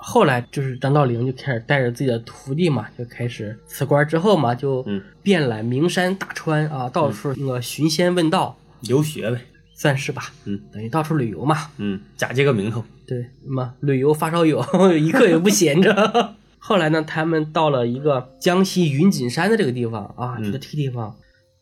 [0.00, 9.40] 后来就是张道陵就开始带着自己的徒弟嘛，就开始辞官之后嘛，就嗯遍览名山大川啊，到处那个寻仙问道，留学呗。
[9.74, 11.70] 算是吧，嗯等于到处旅游嘛。
[11.76, 12.82] 嗯，假借个名头。
[13.06, 14.60] 对，什么旅游发烧友，
[14.98, 16.34] 一刻也不闲着。
[16.58, 21.14] 后来呢，他们到了一个江西云锦山的这个地方啊，嗯觉得这个地方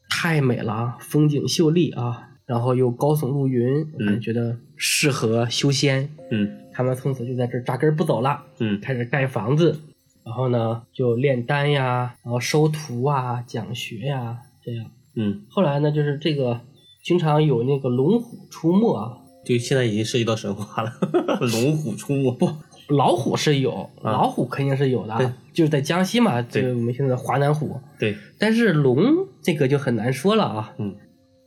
[0.08, 6.08] 太美了啊，风景秀丽啊，然后又高耸入云，嗯觉得适合修仙。
[6.30, 9.80] 嗯他们从此就在这儿扎根不走了，嗯开始盖房子，
[10.22, 14.90] 然后呢就炼丹呀，然后收徒啊，讲学呀，这样。
[15.14, 16.60] 嗯，后来呢，就是这个
[17.02, 20.92] 经常有那个龙虎出没啊，就现在已经涉及到神话了，
[21.40, 22.46] 龙虎出没不？
[22.88, 27.80] 老虎是有，啊老虎肯定是有的啊，就是在江西嘛，对就是我们现在的华南虎。
[27.98, 30.94] 对，但是龙这个就很难说了啊，嗯，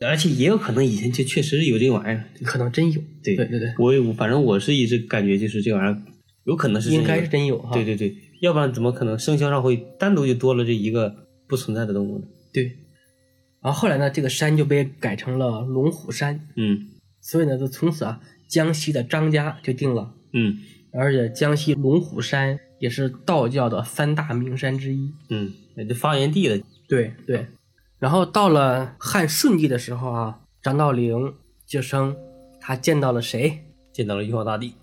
[0.08, 2.24] 而且也有可能以前就确实有这玩意儿。
[2.44, 3.02] 可能真有。
[3.24, 6.02] 对对对对，我也反正我是一直感觉就是这玩意儿
[6.46, 7.74] 有可能是应该是真有哈。
[7.74, 11.14] 对对对，要不然怎么可能生肖上会单独就多了这一个
[11.48, 12.26] 不存在的动物呢？
[12.54, 12.64] 对。
[13.62, 16.88] 然后后来呢，这个山就被改成了龙虎山，嗯
[17.20, 20.58] 所以呢，就从此啊，江西的张家就定了，嗯
[20.94, 25.12] 而且江西龙虎山也是道教的三大名山之一。
[25.30, 26.58] 嗯，那就发源地了。
[26.88, 27.46] 对对。
[28.00, 31.34] 然后到了汉顺帝的时候啊，张道陵
[31.66, 32.16] 就称
[32.60, 33.66] 他见到了谁？
[33.92, 34.74] 见到了玉皇大帝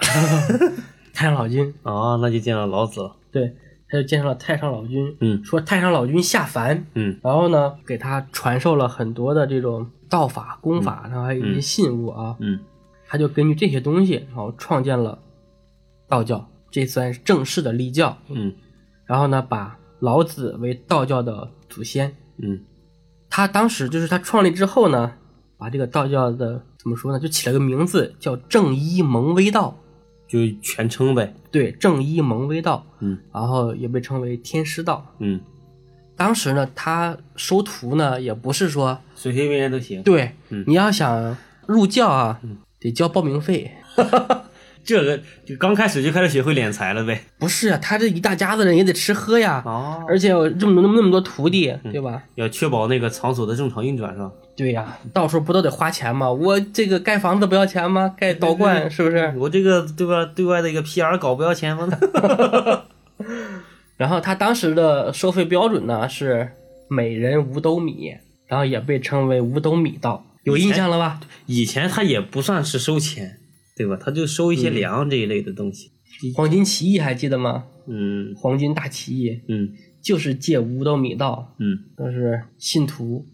[1.14, 1.74] 太上老君。
[1.82, 3.16] 啊， 那就见到老子了。
[3.32, 3.56] 对，
[3.88, 12.36] 他就见上了太上老君，嗯说太上老君下凡，嗯然后呢，给他传授了很多的这种道法、功法，然后还有一些信物啊。
[12.40, 12.60] 嗯
[13.08, 15.18] 他就根据这些东西，然后创建了
[16.08, 18.18] 道教，这算是正式的立教。
[18.28, 18.52] 嗯
[19.06, 22.14] 然后呢，把老子为道教的祖先。
[22.38, 22.60] 嗯
[23.36, 25.12] 他当时就是他创立之后呢，
[25.58, 29.76] 把这个道教的怎么说呢，就起了个名字叫正一蒙威道。
[30.26, 31.34] 就全称呗。
[31.50, 35.14] 对，正一蒙威道，嗯然后也被称为天师道。
[35.18, 35.38] 嗯，
[36.16, 40.02] 当时呢，他收徒呢，也不是说随随便便都行。
[40.02, 42.40] 对，嗯你要想入教啊，
[42.80, 43.70] 得交报名费。
[44.86, 47.20] 这个就刚开始就开始学会敛财了呗。
[47.38, 52.22] 不是啊，他这一大家子人也得吃喝呀，哦，而且有这么那么那么多徒弟，对吧？
[52.36, 54.30] 要确保那个场所的正常运转是吧？
[54.56, 56.30] 对呀，到时候不都得花钱吗？
[56.30, 58.14] 我这个盖房子不要钱吗？
[58.16, 59.34] 盖道观是不是？
[59.36, 60.24] 我这个对吧？
[60.24, 61.88] 对外的一个 PR 搞不要钱吗？
[63.98, 66.52] 然后他当时的收费标准呢是
[66.88, 68.14] 每人五斗米，
[68.46, 71.18] 然后也被称为五斗米道，有印象了吧？
[71.46, 73.38] 以前他也不算是收钱，
[73.76, 73.96] 对吧？
[74.00, 75.90] 他就收一些粮这一类的东西。
[76.34, 77.64] 黄金起义还记得吗？
[77.88, 79.68] 嗯黄金大起义嗯
[80.02, 83.24] 就是借五斗米道，嗯，都是信徒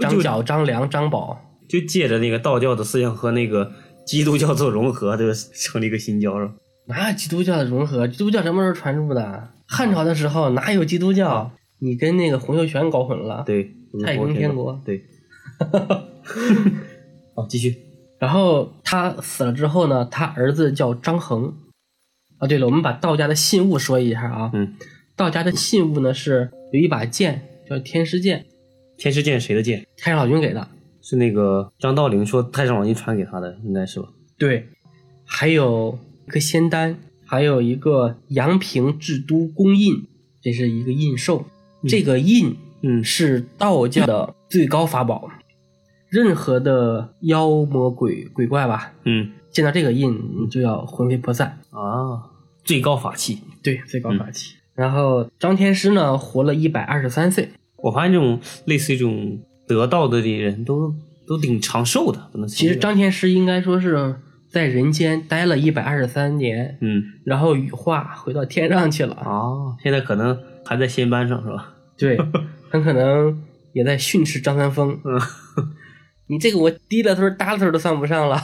[0.00, 1.38] 张角、张良、张宝。
[1.68, 3.72] 就借着那个道教的思想和那个
[4.06, 5.32] 基督教做融合，对吧？
[5.54, 6.54] 成立一个新教是吧？
[6.88, 8.06] 哪有基督教的融合？
[8.08, 9.50] 基督教什么时候传入的？
[9.66, 11.52] 汉朝的时候哪有基督教？
[11.78, 13.44] 你跟那个洪秀全搞混了。。
[13.46, 13.70] 对，
[14.04, 15.04] 太平天国对。
[17.34, 17.76] 好，继续。
[18.18, 21.54] 然后他死了之后呢，他儿子叫张衡。
[22.38, 24.50] 啊，对了，我们把道家的信物说一下啊。
[24.52, 24.74] 嗯，
[25.16, 28.44] 道家的信物呢是有一把剑，叫天师剑，
[28.98, 29.86] 天师剑谁的剑？
[29.96, 30.68] 太上老君给的。
[31.00, 34.08] 是那个张道陵说太上老君传给他的，应该是吧？
[34.36, 34.68] 对，
[35.24, 40.06] 还有一个仙丹，还有一个阳平制都公印，
[40.42, 41.44] 这是一个印绶。
[41.88, 45.30] 这个印嗯是道教的最高法宝，
[46.16, 51.58] 任何的妖魔鬼鬼怪吧，嗯见到这个印你就要魂飞魄散。
[51.70, 52.32] 啊，
[52.64, 53.38] 最高法器。
[53.62, 54.54] 对，最高法器。
[54.74, 57.50] 然后张天师呢，活了一百二十三岁。
[57.76, 60.90] 我发现这种类似于这种得道的这人都
[61.28, 64.16] 都挺长寿的，不能其实张天师应该说是
[64.48, 69.14] 在人间待了一百二十三年，嗯然后羽化回到天上去了。
[69.16, 71.74] 啊，现在可能还在仙班上是吧？
[71.98, 72.18] 对，
[72.70, 73.42] 很可能
[73.74, 74.98] 也在训斥张三丰。
[75.04, 75.20] 嗯
[76.28, 78.40] 你这个我低了头耷了头都算不上了，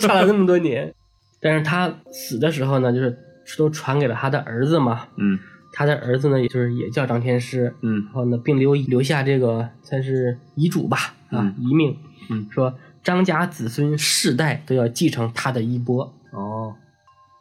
[0.00, 0.92] 差了那么多年。
[1.40, 3.18] 但是他死的时候呢，就是
[3.58, 5.08] 都传给了他的儿子嘛。
[5.16, 5.38] 嗯
[5.76, 11.96] 他的儿子呢，也就是也叫张天师，嗯然后呢，并留留下这个算是遗嘱吧，啊嗯，遗命，
[12.30, 16.14] 嗯说张家子孙世代都要继承他的衣钵。
[16.30, 16.74] 哦，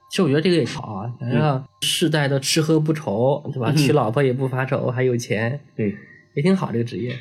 [0.10, 3.69] 其实我觉得这个也好啊，想想世代都吃喝不愁，对吧？
[3.69, 5.96] 嗯娶老婆也不发愁，还有钱，对，
[6.34, 7.15] 也挺好这个职业。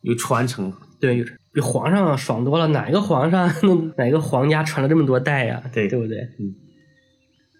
[0.00, 0.72] 有传承。
[0.98, 1.22] 对，
[1.56, 2.66] 比皇上爽多了。
[2.66, 3.50] 哪个皇上，
[3.96, 6.18] 哪个皇家传了这么多代呀、对对不对？
[6.38, 6.54] 嗯。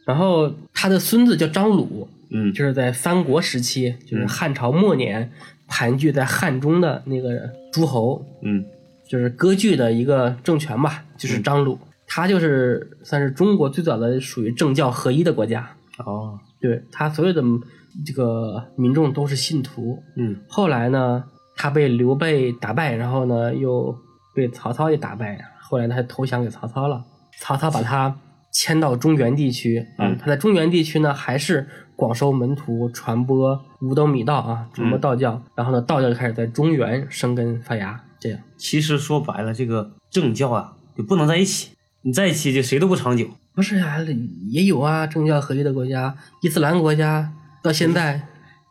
[0.04, 5.32] 然后他的孙子叫张鲁，嗯就是在三国时期，就是汉朝末年
[5.66, 8.62] 盘踞在汉中的那个诸侯，嗯
[9.08, 11.78] 就是割据的一个政权吧，就是张鲁。
[12.06, 15.70] 他就是算是中国最早的属于政教合一的国家。
[16.04, 17.42] 哦，对他所有的
[18.04, 20.02] 这个民众都是信徒。
[20.16, 21.24] 嗯后来呢，
[21.56, 23.96] 他被刘备打败，然后呢又
[24.34, 27.04] 被曹操也打败，后来他投降给曹操了。
[27.38, 28.16] 曹操把他
[28.52, 30.06] 迁到中原地区啊。
[30.06, 35.42] 嗯他在中原地区呢，还是广收门徒，传播五斗米道啊，传播嗯道教。
[35.54, 38.38] 然后呢，道教就开始在中原生根发芽，这样。
[38.56, 41.70] 其实说白了，这个政教啊就不能在一起，
[42.02, 43.26] 你在一起就谁都不长久。
[43.54, 43.98] 不是呀、
[44.50, 48.20] 也有啊，政教合一的国家，伊斯兰国家到现在，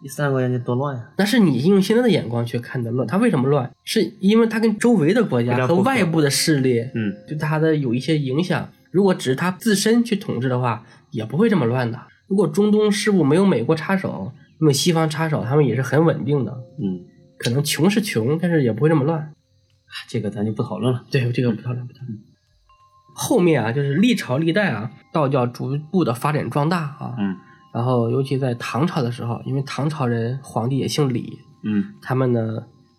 [0.05, 3.07] 第三个国家就多乱呀、那是你用现在的眼光去看的乱。
[3.07, 3.71] 它为什么乱？
[3.83, 8.69] 是因为它跟周围的国家和外部的势力，嗯，对它的有一些影响。
[8.91, 11.99] 如果只是它自身去统治的话，也不会这么乱的。
[12.27, 16.51] 如果中东事务没有美国插手，没有西方插手，他们也是很稳定的。
[16.79, 17.01] 嗯，
[17.39, 19.33] 可能穷是穷，但是也不会这么乱。
[20.07, 21.03] 这个咱就不讨论了。
[21.09, 22.19] 对，这个不讨论，不讨论。
[23.15, 27.15] 后面啊，就是历朝历代啊，道教逐步的发展壮大啊。
[27.17, 27.37] 嗯
[27.75, 31.83] 然后，尤其在唐朝的时候，因为唐朝人皇帝也姓李，嗯。
[32.01, 32.39] 他们呢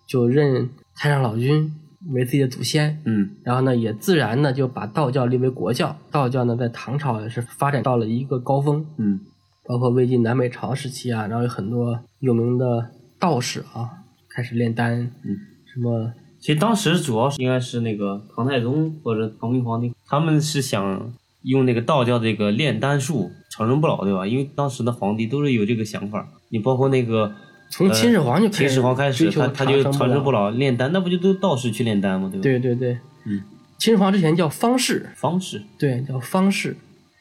[0.07, 1.73] 就认太上老君
[2.12, 3.31] 为自己的祖先，嗯。
[3.43, 5.97] 然后呢也自然呢就把道教立为国教。
[6.11, 9.19] 道教呢在唐朝也是发展到了一个高峰，嗯。
[9.65, 13.91] 包括魏晋南北朝时期啊，然后有很多有名的道士啊
[14.29, 15.35] 开始炼丹，嗯，
[15.73, 21.12] 什么其实当时主要是应该是那个唐太宗或者唐明皇帝，他们是想
[21.45, 24.27] 用那个道教这个炼丹术长生不老，对吧？
[24.27, 26.27] 因为当时的皇帝都是有这个想法。
[26.51, 27.33] 你包括那个
[27.71, 32.29] 从秦始皇就开始秦始皇开始，他他就长生不老长生不老炼丹，那不就都道士去炼丹吗？
[32.31, 33.42] 对吧？，对对对，嗯，
[33.79, 36.77] 秦始皇之前叫方士，方士对，叫方士。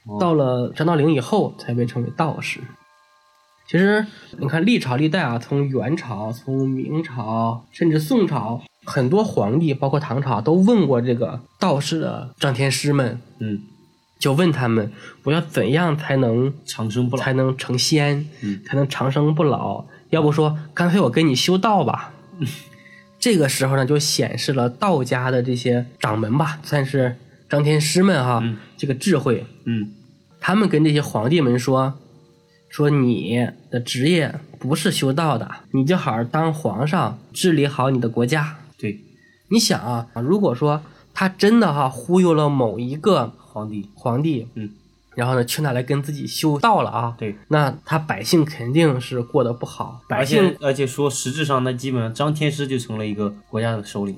[0.08, 2.60] 哦到了张道陵以后，才被称为道士。
[3.68, 4.06] 其实
[4.38, 13.60] 你看历朝历代啊，从元朝、从明朝，甚至宋朝，很多皇帝，包括唐朝，都问过这个道士的张天师们，嗯，
[14.18, 14.92] 就问他们，
[15.24, 17.34] 我要怎样才能长生不老才。
[17.34, 19.86] 能成仙，嗯才能长生不老？
[20.10, 22.14] 要不说干脆我跟你修道吧。
[23.20, 27.18] 这个时候呢，就显示了道家的这些掌门吧，算是
[27.50, 29.46] 张天师们哈，嗯这个智慧。
[29.66, 29.92] 嗯
[30.40, 31.94] 他们跟这些皇帝们说，
[32.70, 38.58] 说你的职业不是修道的，你就好好当皇上，治理好你的国家。
[38.78, 39.02] 对，
[39.50, 40.82] 你想啊，如果说
[41.14, 43.90] 他真的哈忽悠了某一个皇帝。
[43.96, 44.70] 皇帝，嗯，
[45.16, 54.14] 然后呢去那来跟自己修道了啊，对，那他百姓肯定是过得不好，百姓而且说实质上，那基本上张天师就成了一个国家的首领，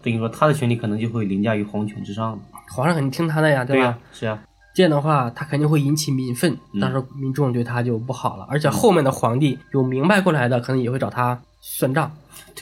[0.00, 2.38] 等于说他的权力可能就会凌驾于皇权之上。
[2.70, 3.64] 皇上肯定听他的呀，吧？
[3.64, 4.40] 对吧、是啊、
[4.72, 8.46] 这样的话，他肯定会引起民愤，嗯到时候民众对他就不好了。
[8.48, 12.12] 而且后面的皇帝有明白过来的，可能也会找他算账，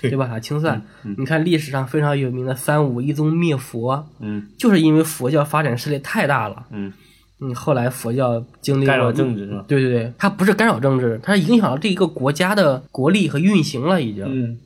[0.01, 0.27] 对对吧？
[0.33, 0.81] 啊，清算。
[1.05, 6.67] 嗯你看历史上非常有名的三武一宗灭佛，嗯就是因为佛教发展势力太大了。
[6.71, 6.93] 嗯，
[7.41, 9.65] 嗯，后来佛教经历干扰过政治是吧？
[9.69, 14.25] 对对对，它不是干扰政治，它是影响了这一个国家的国力和运行了，已经。
[14.27, 14.59] 嗯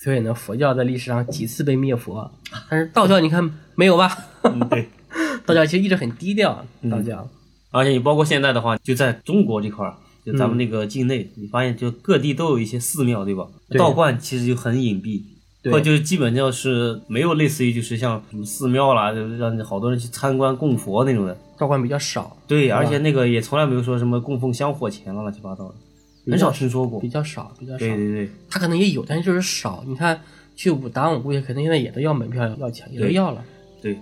[0.00, 2.30] 所以呢，佛教在历史上几次被灭佛，
[2.70, 4.16] 但是道教你看没有吧？
[4.44, 4.88] 嗯对。
[5.44, 7.28] 道教其实一直很低调，嗯道教。
[7.70, 9.94] 而且你包括现在的话，就在中国这块儿，
[10.32, 13.46] 就咱们嗯那个境内，你发现就各地都有一些寺庙，对吧？
[13.68, 15.22] 对道观其实就很隐蔽，
[15.64, 21.36] 或者就是基本上是没有类似于就是像什么寺庙啦，就是让好多人去参观供佛那种的。
[21.56, 25.74] 道观比较少，对，而且那个也从来没有说什么供奉香火钱了，乱七八糟的，
[26.30, 27.08] 很少听说过比。
[27.08, 27.78] 较少，比较少。
[27.78, 29.82] 对对对，他可能也有，但是就是少。
[29.84, 30.20] 你看
[30.54, 33.44] 去武当，我估计肯定现在也都要门票要钱，也都要了。
[33.82, 34.00] 对，那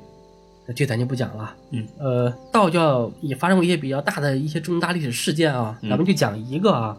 [0.74, 1.55] 这咱就不讲了。
[1.70, 6.96] 嗯，呃，道教也发生过一些比较大的一些重大历史事件啊，嗯咱们就讲一个啊，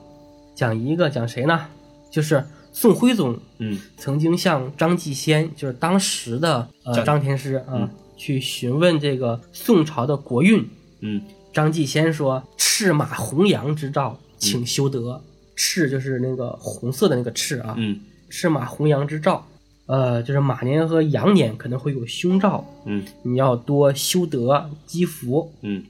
[0.55, 1.65] 讲一个，讲谁呢？
[2.09, 10.67] 就是宋徽宗嗯曾经向张继先，就是当时的呃张张天师啊，嗯去询问这个宋朝的国运。
[11.01, 11.21] 嗯
[11.53, 15.19] 张继先说：“赤马红阳之兆，请修德。
[15.55, 17.99] 赤就是那个红色的那个赤啊，嗯
[18.29, 19.47] 赤马红阳之兆，
[19.87, 25.51] 呃，就是马年和羊年可能会有凶兆，嗯你要多修德积福。
[25.61, 25.83] 嗯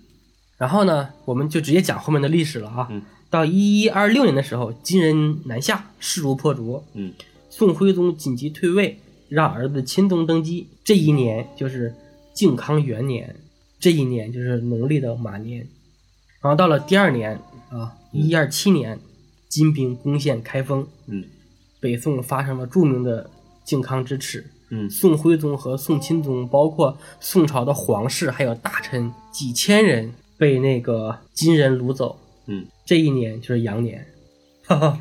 [0.57, 2.87] 然后呢，我们就直接讲后面的历史了啊。
[2.89, 7.11] 嗯到一一二六年的时候，金人南下，势如破竹，嗯
[7.49, 10.67] 宋徽宗紧急退位，让儿子钦宗登基。
[10.83, 11.93] 这一年就是
[12.33, 13.35] 靖康元年，
[13.79, 15.67] 这一年就是农历的马年。
[16.41, 18.97] 然后到了第二年啊，一一二七年，
[19.49, 21.25] 金兵攻陷开封，嗯
[21.81, 23.29] 北宋发生了著名的
[23.67, 24.43] 靖康之耻。
[24.69, 32.19] 嗯宋徽宗和宋钦宗，包括宋朝的皇室还有大臣几千人被那个金人掳走。
[32.47, 34.05] 嗯这一年就是羊年，
[34.65, 34.99] 哈哈，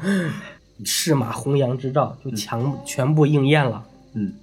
[0.85, 3.85] 赤马红羊之兆就强全部应验了。
[4.15, 4.35] 嗯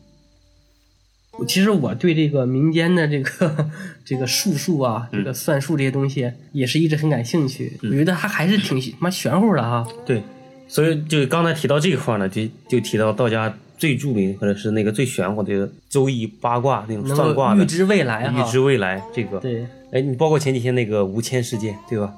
[1.47, 3.69] 其实我对这个民间的这个
[4.05, 7.79] 这个术数啊，嗯这个算术这些东西，也是一直很感兴趣。
[7.81, 9.87] 嗯我觉得它还是挺他妈玄乎的哈。
[10.05, 10.21] 对，
[10.67, 18.39] 所以就刚才提到这一块呢，就就提到道家最著名或者是那个最玄乎的周易八卦那种能算卦的够预知未来哈。
[18.39, 19.37] 预知未来这个。
[19.39, 22.13] 对，哎，你包括前几天那个吴谦事件，对吧？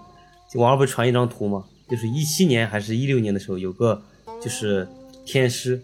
[0.53, 1.63] 网上不是传一张图吗？
[1.89, 3.99] 就是一七年还是一六年的时候，有个
[4.39, 4.87] 就是
[5.25, 5.81] 天师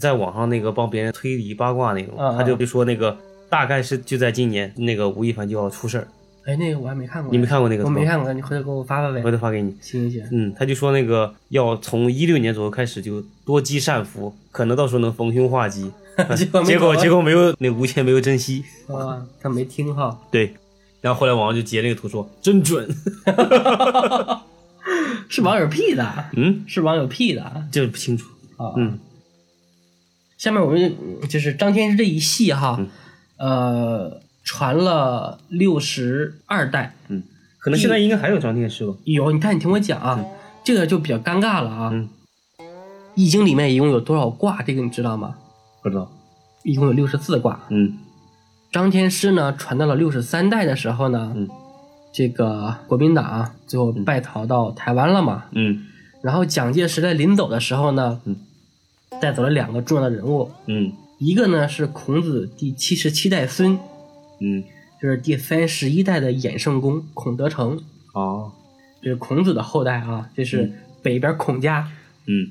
[0.00, 3.16] 在网上那个帮别人推理八卦那种，他就就说那个
[3.48, 6.08] 大概是就在今年，那个吴亦凡就要出事儿。
[6.44, 7.30] 哎，那个我还没看过。
[7.30, 7.84] 你没看过那个？
[7.84, 9.30] 我没看过，你回头给我发发呗回。
[9.30, 9.76] 头发给你。
[9.80, 10.28] 行行行。
[10.32, 15.90] 嗯，他就说那个要从一六年左右开始就多积善福，可能到时候能逢凶化吉。
[16.36, 18.64] 结果结果结果没有，那吴谦没有珍惜。
[18.88, 20.20] 啊，他没听哈。
[20.30, 20.54] 对，
[21.00, 22.88] 然后后来网上就截那个图说真准。
[25.28, 27.66] 是网友 P 的，嗯，是网友 P 的啊。
[27.70, 28.26] 这不清楚
[28.56, 28.74] 啊。
[28.76, 28.98] 嗯，
[30.36, 30.94] 下面我们
[31.28, 32.88] 就是张天师这一系哈，嗯
[33.38, 36.94] 呃，传了六十二代。
[37.58, 38.92] 可能现在应该还有张天师吧。
[39.04, 40.24] 有，你看，你听我讲啊，
[40.64, 41.90] 这个就比较尴尬了啊。
[41.92, 42.08] 嗯
[43.14, 44.62] 易经里面一共有多少卦？
[44.62, 45.36] 这个你知道吗？
[45.82, 46.10] 不知道。
[46.64, 47.60] 一共有六十四卦。
[47.68, 47.98] 嗯
[48.72, 51.46] 张天师呢，传到了六十三代的时候呢，嗯
[52.12, 55.44] 这个国民党啊最后败逃到台湾了嘛。
[55.52, 55.84] 嗯
[56.22, 58.34] 然后蒋介石在临走的时候呢，嗯
[59.20, 63.78] 带走了两个重要的人物，嗯一个呢是孔子第七十七代孙，
[64.42, 64.64] 嗯。
[65.00, 67.80] 就是第三十一代的衍圣公孔德成，
[68.14, 68.52] 哦。
[69.02, 70.70] 这是孔子的后代啊，这是
[71.02, 71.90] 北边孔家，
[72.26, 72.48] 嗯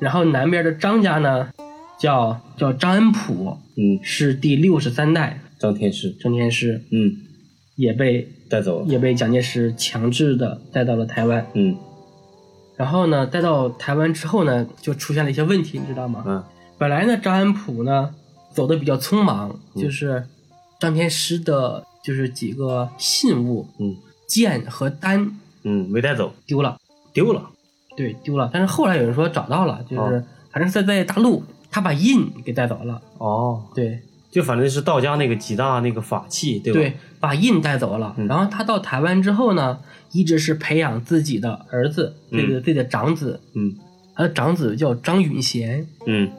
[0.00, 1.50] 然后南边的张家呢，
[1.98, 3.98] 叫叫张恩溥，嗯。
[4.02, 6.10] 是第六十三代张天师。
[6.20, 7.16] 张天师，嗯。
[7.76, 8.86] 也被带走了。
[8.86, 11.46] 也被蒋介石强制的带到了台湾。
[11.54, 11.76] 嗯
[12.76, 16.24] 然后呢，带到台湾之后呢，就出现了一些问题，你知道吗？
[16.26, 16.42] 嗯
[16.78, 18.14] 本来呢，张安溥呢
[18.52, 20.26] 走的比较匆忙，嗯就是
[20.80, 26.78] 张天师的，就是几个信物嗯剑和丹嗯，没带走，丢了，
[27.12, 27.50] 丢了。
[27.96, 28.48] 对，丢了。
[28.52, 33.00] 但是后来有人说找到了，就是、哦反正是在在大陆，他把印给带走了。
[33.18, 33.62] 哦。
[33.74, 34.00] 对
[34.32, 36.80] 就反正是道家那个几大那个法器，对吧？
[36.80, 38.14] 对，把印带走了。
[38.16, 39.78] 嗯然后他到台湾之后呢，
[40.12, 43.76] 一直是培养自己的儿子，嗯这个自己的长子，嗯
[44.14, 46.30] 他的长子叫张允贤，嗯。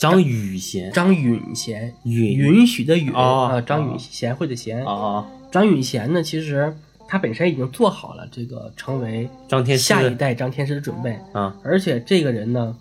[0.00, 0.90] 张允贤。
[0.92, 4.82] 张允贤，允允许的允哦啊，张哦允贤惠的贤。
[4.84, 5.26] 啊啊！
[5.52, 6.74] 张允贤呢，其实
[7.06, 12.74] 他本身已经做好了这个成为张天师下一代张天师的准备，啊，而且这个人呢，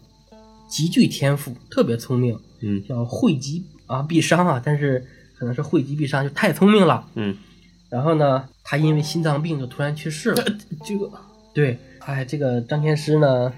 [0.70, 5.06] 极具天赋，特别聪明，嗯叫惠极啊必伤啊，但是
[5.38, 7.06] 可能是惠极必伤，就太聪明了。
[7.16, 7.36] 嗯，
[7.90, 10.44] 然后呢，他因为心脏病就突然去世了。
[10.86, 11.12] 这个
[11.54, 13.52] 对，哎，这个张天师呢，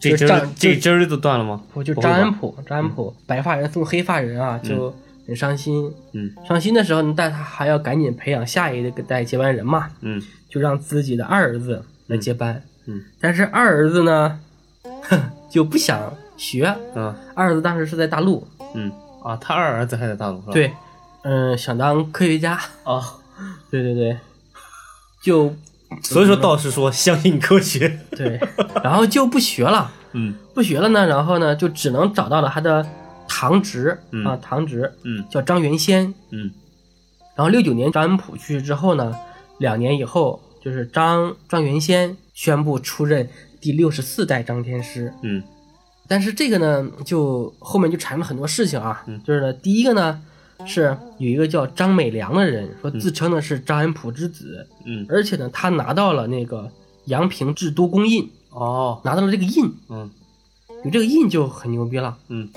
[0.00, 1.62] 这针儿这针儿都断了吗？
[1.72, 4.94] 不就张安普，张安普白发人送黑发人啊，就
[5.26, 5.92] 很伤心。
[6.12, 12.62] 嗯伤心的时候呢，但他还要赶紧培养下一代接班人嘛，嗯就让自己的二儿子来接班。
[12.86, 14.38] 嗯但是二儿子呢，
[15.48, 16.74] 就不想学。
[16.94, 18.90] 嗯二儿子当时是在大陆，嗯
[19.22, 20.52] 啊，他二儿子还在大陆是吧？
[20.52, 20.72] 对，
[21.22, 22.58] 嗯、想当科学家。
[22.84, 23.00] 啊，
[23.70, 24.16] 对对对，
[25.22, 25.54] 就
[26.02, 28.00] 所以说道士说相信科学。
[28.10, 28.40] 对，
[28.82, 29.90] 然后就不学了。
[30.14, 32.86] 嗯不学了呢，然后呢，就只能找到了他的
[33.26, 36.12] 堂侄、嗯啊，堂侄嗯叫张元先。
[36.30, 36.50] 嗯
[37.34, 39.14] 然后六九年张恩溥去世之后呢，
[39.58, 43.26] 两年以后，就是张张元先宣布出任
[43.58, 45.12] 第六十四代张天师。
[45.22, 45.42] 嗯
[46.06, 50.20] 但是这个呢，就后面就产生了很多事情啊，嗯就是呢，第一个呢
[50.66, 56.70] 是有一个叫张美良的人说自称呢是张恩溥之子，嗯而且呢他拿到了那个
[57.06, 60.10] 阳平制都公印，哦拿到了这个印，嗯
[60.84, 62.16] 有这个印就很牛逼了。
[62.28, 62.48] 嗯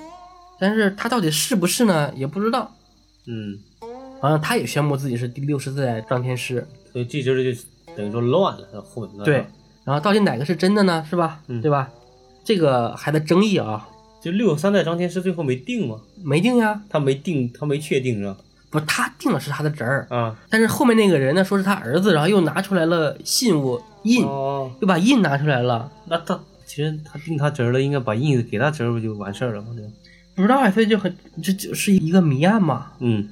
[0.58, 2.72] 但是他到底是不是呢，也不知道。
[3.28, 3.60] 嗯，
[4.22, 7.62] 好像他也宣布自己是第六十四代张天师，所以这就是就
[7.95, 9.26] 等于说乱了，混了。
[9.26, 9.45] 对。
[9.84, 11.06] 然后到底哪个是真的呢？
[11.10, 11.41] 是吧？
[11.47, 11.89] 嗯对吧？
[12.43, 13.88] 这个还在争议啊，
[14.26, 15.97] 就六十三代张天师最后没定吗？
[16.23, 16.82] 没定呀。
[16.89, 18.36] 他没定，他没确定是吧？
[18.71, 29.67] 不是他定了是他的侄儿，啊，但是后面那个人呢说是他儿子，然后又拿出来了信物印，哦，又把印拿出来了，那他其实他定他侄儿了，应该把印子给他侄儿不就完事儿了吗？
[30.36, 32.88] 不知道啊，所以就很这就是一个谜案嘛。
[32.99, 33.30] 嗯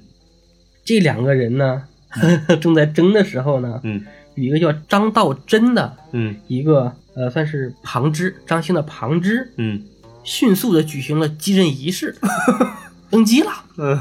[0.86, 1.84] 这两个人呢
[2.62, 9.82] 正在争的时候呢，嗯有一个叫张道真的嗯一个呃算是旁支，张兴的旁支，嗯
[10.24, 12.16] 迅速的举行了继任仪式，
[13.10, 13.52] 登基了。
[13.78, 14.00] 嗯，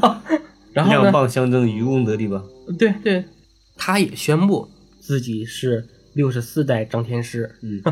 [0.72, 2.42] 然后呢，两棒相争，渔翁得利吧？
[2.78, 3.24] 对对，
[3.76, 4.68] 他也宣布
[5.00, 7.50] 自己是六十四代张天师。
[7.62, 7.82] 嗯，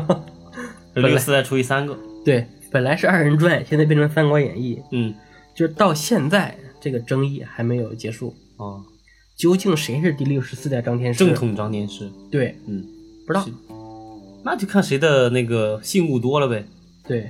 [0.95, 1.97] 六四代除以三个。
[2.23, 5.13] 对，本来是二人转，现在变成《三国演义》，嗯
[5.55, 8.81] 就是到现在这个争议还没有结束，哦，
[9.37, 11.25] 究竟谁是第六十四代张天师？
[11.25, 12.09] 正统张天师。
[12.31, 12.85] 对，嗯，
[13.27, 13.45] 不知道。
[14.45, 16.65] 那就看谁的那个信物多了呗。
[17.05, 17.29] 对，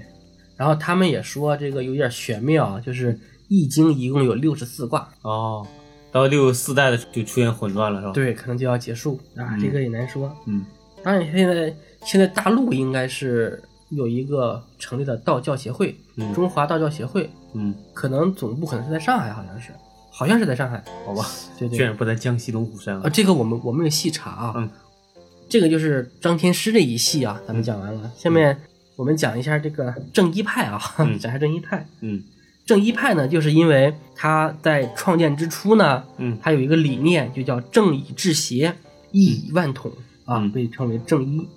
[0.60, 3.14] 然后他们也说这个有点玄妙啊，就是
[3.47, 5.66] 《易经》一共有六十四卦，哦，
[6.12, 10.30] 到六十四代的时候就出现混乱了，是吧？，对，可能就要结束啊，嗯这个也难说。
[10.47, 10.66] 嗯
[11.01, 19.72] 当然，现在现在大陆应该是有一个成立的道教协会，嗯中华道教协会，嗯，可能总部可能是在上海，好像是，
[20.12, 20.84] 好像是在上海。
[21.05, 21.26] 好吧，
[21.57, 23.10] 对对， 居然不在江西龙虎山啊，了。
[23.10, 24.53] 这个我们我们有细查啊。
[24.57, 24.70] 嗯，
[25.47, 28.12] 这个就是张天师这一系啊，咱们讲完了。
[28.18, 28.60] 下面
[28.99, 31.15] 我们讲一下这个正一派啊，嗯。
[31.17, 31.87] 讲一下正一派。
[32.01, 32.21] 嗯。
[32.65, 36.37] 正一派呢，就是因为他在创建之初呢，嗯。
[36.41, 38.75] 他有一个理念，就叫正以治邪，
[39.13, 39.89] 一以万统
[40.25, 40.51] 啊，嗯。
[40.51, 41.47] 被称为正一。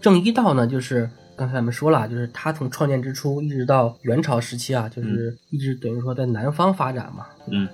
[0.00, 7.26] 正一道呢，就是刚才咱们说了，就是他从创建之初一直到元朝时期啊，就是一直等于说在南方发展嘛。
[7.46, 7.68] 嗯。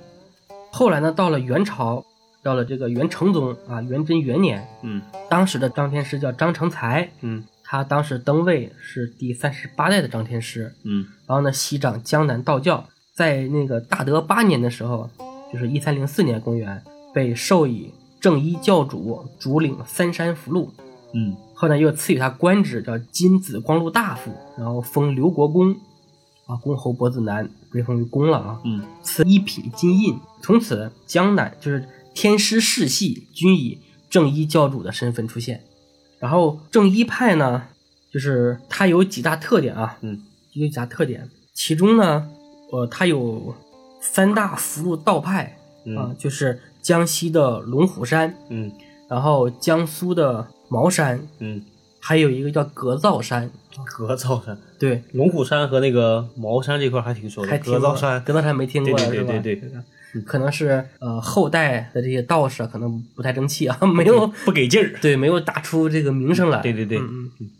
[0.70, 2.04] 后来呢，到了元朝，
[2.42, 5.00] 到了这个元成宗啊，元贞元年，嗯。
[5.30, 7.42] 当时的张天师叫张成才，嗯
[7.74, 10.72] 他当时登位是第三十八代的张天师。
[10.84, 15.10] 嗯然后呢，西掌江南道教，在那个大德八年的时候，
[15.52, 16.80] 就是一三零四年公元，
[17.12, 20.72] 被授以正一教主，主领三山福禄。
[21.14, 25.72] 嗯后来又赐予他官职，叫金紫光禄大夫，然后封刘国公，
[26.46, 28.60] 啊，公侯伯子男，被封为公了啊。
[28.64, 35.64] 嗯赐一品金印，从此江南就是天师世系均以正一教主的身份出现。
[36.24, 37.64] 然后正一派呢，
[38.10, 40.22] 就是它有几大特点啊，嗯
[40.54, 42.26] 有几大特点，其中呢，
[42.72, 43.54] 呃，它有
[44.00, 45.54] 三大福禄道派
[45.98, 48.72] 啊，嗯就是江西的龙虎山，嗯
[49.06, 51.62] 然后江苏的茅山，嗯，
[52.00, 53.50] 还有一个叫格造山，
[53.84, 57.48] 格造山、对，龙虎山和那个茅山这块还挺熟的。
[57.48, 59.08] 还格造山，格造山没听过对？
[59.08, 59.70] 对对对
[60.22, 64.94] 可能是呃后代的这些道士啊可能不太争气啊， 没有不给劲儿。
[65.00, 66.60] 对没有打出这个名声来。
[66.60, 67.50] 对对对嗯嗯。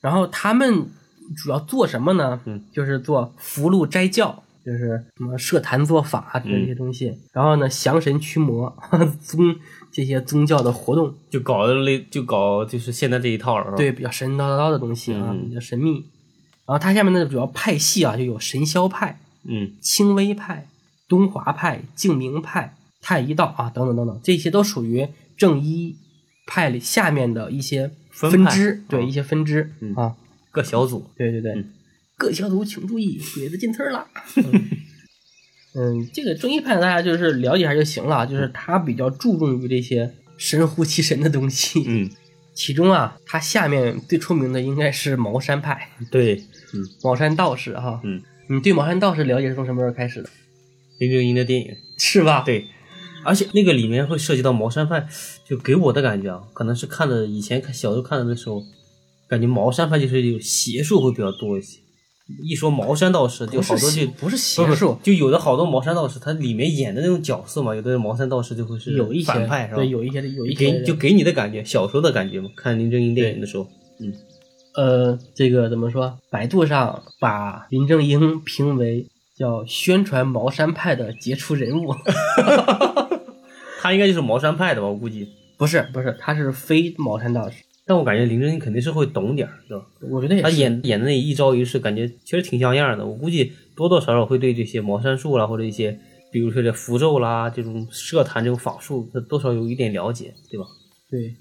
[0.00, 0.86] 然后他们
[1.36, 2.40] 主要做什么呢？
[2.44, 7.16] 嗯，就是做福禄斋教，就是什么设坛做法啊这嗯些东西。
[7.32, 8.76] 然后呢，降神驱魔
[9.22, 9.56] 宗
[9.90, 13.76] 这些宗教的活动，就搞类就搞就是现在这一套了，是吧？
[13.76, 16.04] 对，比较神神叨叨的东西啊，嗯比较神秘。
[16.66, 20.66] 然后它下面的主要派系啊，就有神霄派、嗯清微派、
[21.14, 25.06] 东华派、净明派、太一道啊，等等等等，这些都属于
[25.36, 25.94] 正一
[26.44, 29.94] 派里下面的一些分支，对啊一些分支、嗯。
[29.94, 30.16] 啊，
[30.50, 31.08] 各小组。
[31.16, 31.70] 对对对，嗯。
[32.16, 34.08] 各小组请注意，鬼子进村了。
[34.36, 34.70] 嗯
[35.78, 41.84] 嗯，这个正一派大家就是了解一下就行了，就是他比较注重于这些神乎其神的东西。
[41.86, 42.10] 嗯，
[42.54, 46.36] 其中啊，他下面最出名的应该是茅山派，对，
[46.72, 46.84] 嗯。
[47.04, 48.00] 茅山道士哈。
[48.02, 50.30] 嗯，你对茅山道士了解是从什么时候开始的？
[50.98, 51.68] 林正英的电影。
[51.96, 52.66] 是吧？，对，
[53.24, 55.06] 而且那个里面会涉及到茅山派，
[55.48, 58.62] 就给我的感觉啊，可能是看的以前看小时候看的那时候，
[59.28, 61.78] 感觉茅山派就是有邪术会比较多一些。
[62.42, 69.76] 一说茅山道士，就好多就不是邪术，就有的好多茅山道士，他里面演的那种角色嘛，有的茅山道士就会是有一些反派，是吧？
[69.76, 72.48] 对，有一些的有一些给就给你的感觉，小时候的感觉嘛。
[72.56, 73.68] 看林正英电影的时候，
[74.00, 74.12] 嗯
[74.74, 76.18] 呃，这个怎么说？
[76.30, 79.06] 百度上把林正英评为
[79.36, 81.94] 叫宣传茅山派的杰出人物，
[83.82, 84.86] 他应该就是茅山派的吧？
[84.88, 85.28] 我估计。
[85.56, 87.62] 不是不是，他是非茅山道士。
[87.86, 89.84] 但我感觉林正英肯定是会懂点儿，对吧？
[90.10, 93.06] 我觉得也是他演演的那一招一式，感觉确实挺像样的。
[93.06, 95.96] 我估计多多少少会对这些茅山术啦，或者一些
[96.32, 100.64] 比如说这符咒啦、这种设坛这种法术，他多少有一点了解，对吧？
[101.10, 101.34] 对。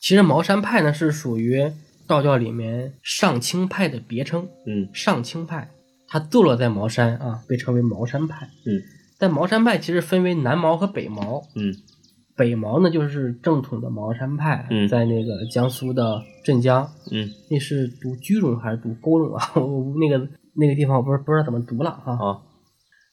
[0.00, 1.70] 其实茅山派呢是属于
[2.08, 5.70] 道教里面上清派的别称，嗯上清派，
[6.14, 8.46] 它坐落在茅山啊，被称为茅山派。
[8.64, 8.80] 嗯
[9.18, 11.74] 但茅山派其实分为南茅和北茅，嗯
[12.36, 19.42] 北茅呢就是正统的茅山派，嗯在那个江苏的镇江，嗯那是读居中还是读沟中啊？
[19.60, 22.12] 我那个那个地方我不是不知道怎么读了啊。
[22.12, 22.42] 啊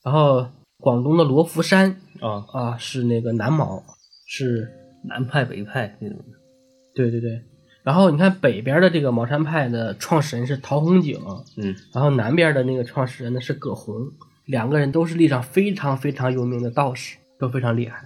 [0.05, 0.47] 然后
[0.77, 1.89] 广东的罗浮山
[2.21, 3.81] 啊，啊是那个南茅，
[4.27, 4.69] 是
[5.05, 6.25] 南派北派那种的。
[6.93, 7.41] 对对对。
[7.83, 11.19] 然后你看北边的这个茅山派的创始人是陶弘景，
[11.57, 14.11] 嗯然后南边的那个创始人呢是葛洪，
[14.45, 17.97] 两个人都是历史上非常非常有名的道士，都非常厉害。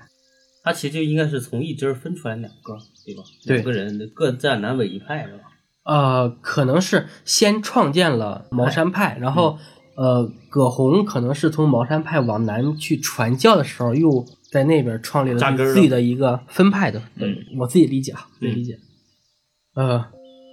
[0.64, 3.24] 他其实就应该是从一支分出来两个，对吧？
[3.46, 5.44] 对两个人各占南北一派，是吧？
[5.84, 9.60] 呃，可能是先创建了茅山派，然后
[9.96, 17.00] 呃，葛洪可能是从茅山派往南去传教的时候，又在那边创立了自己的一个分派的。
[17.18, 18.80] 嗯，我自己理解啊，自己理解。
[19.76, 20.06] 呃，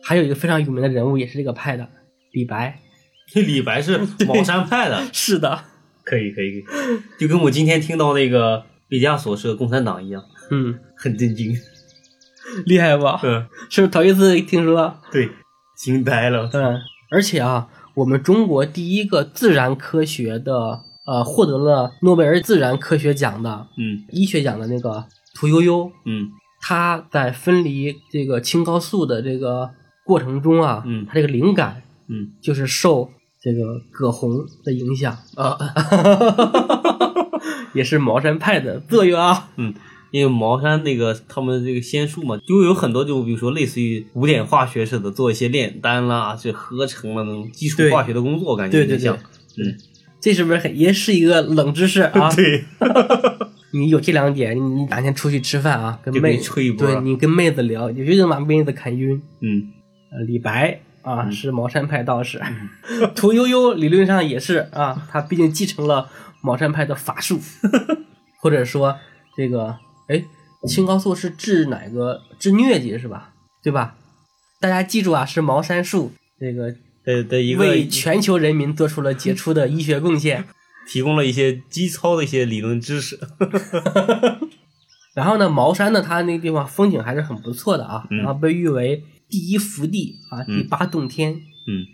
[0.05, 1.89] 还有一个非常有名的人物，也是这个派的，
[2.33, 2.79] 李白。
[3.35, 5.65] 李白是茅山派的， 是的，
[6.05, 11.57] 可以可以，可以就跟我今天听到那个毕加索是个共产党一样，嗯，很震惊。
[12.67, 13.21] 厉害吧？
[13.23, 14.95] 嗯，是不是头一次听说？
[15.11, 15.31] 对，
[15.79, 16.51] 惊呆了。
[16.53, 16.79] 嗯，
[17.11, 26.29] 而且啊，我们中国第一个自然科学的呃获得了诺贝尔自然科学奖的嗯医学奖的那个屠呦呦，嗯
[26.63, 29.69] 他在分离这个青蒿素的这个
[30.07, 31.05] 过程中啊，嗯。
[31.07, 33.11] 他这个灵感嗯，就是受
[33.43, 33.61] 这个
[33.91, 34.31] 葛洪
[34.65, 35.19] 的影响。
[35.35, 35.59] 啊，
[37.75, 39.49] 也是茅山派的作用啊。
[39.57, 39.75] 嗯，
[40.13, 49.31] 因为茅山那个他们这个仙术嘛，就有很多就比如说类似于古典化学似的，做一些炼丹啦，这合成了那种基础化学的工作，感觉对对对有点像。
[49.59, 49.77] 嗯，
[50.21, 52.31] 这是不是很也是一个冷知识啊？
[52.37, 52.65] 对，
[53.73, 59.21] 你有这两点，你你哪天出去吃饭啊，跟妹吹一波对你跟妹子聊，你就能把妹子砍晕。
[59.41, 59.73] 嗯
[60.13, 62.41] 呃，李白啊是茅山派道士，
[63.17, 66.11] 屠呦呦理论上也是啊，他毕竟继承了
[66.43, 67.41] 茅山派的法术，
[68.43, 68.99] 或者说
[69.37, 69.77] 这个
[70.09, 70.23] 哎，
[70.69, 73.33] 青蒿素是治哪个治疟疾是吧？
[73.63, 73.97] 对吧？
[74.61, 80.45] 大家记住啊，是茅山术这个的的一个为全球人民做出了杰出的医学贡献。
[80.87, 83.19] 提供了一些基操的一些理论知识。
[85.15, 91.33] 然后呢，茅山呢，它那个地方风景还是很不错的啊，嗯然后被誉为第一福地啊，第八洞天。
[91.35, 91.85] 嗯，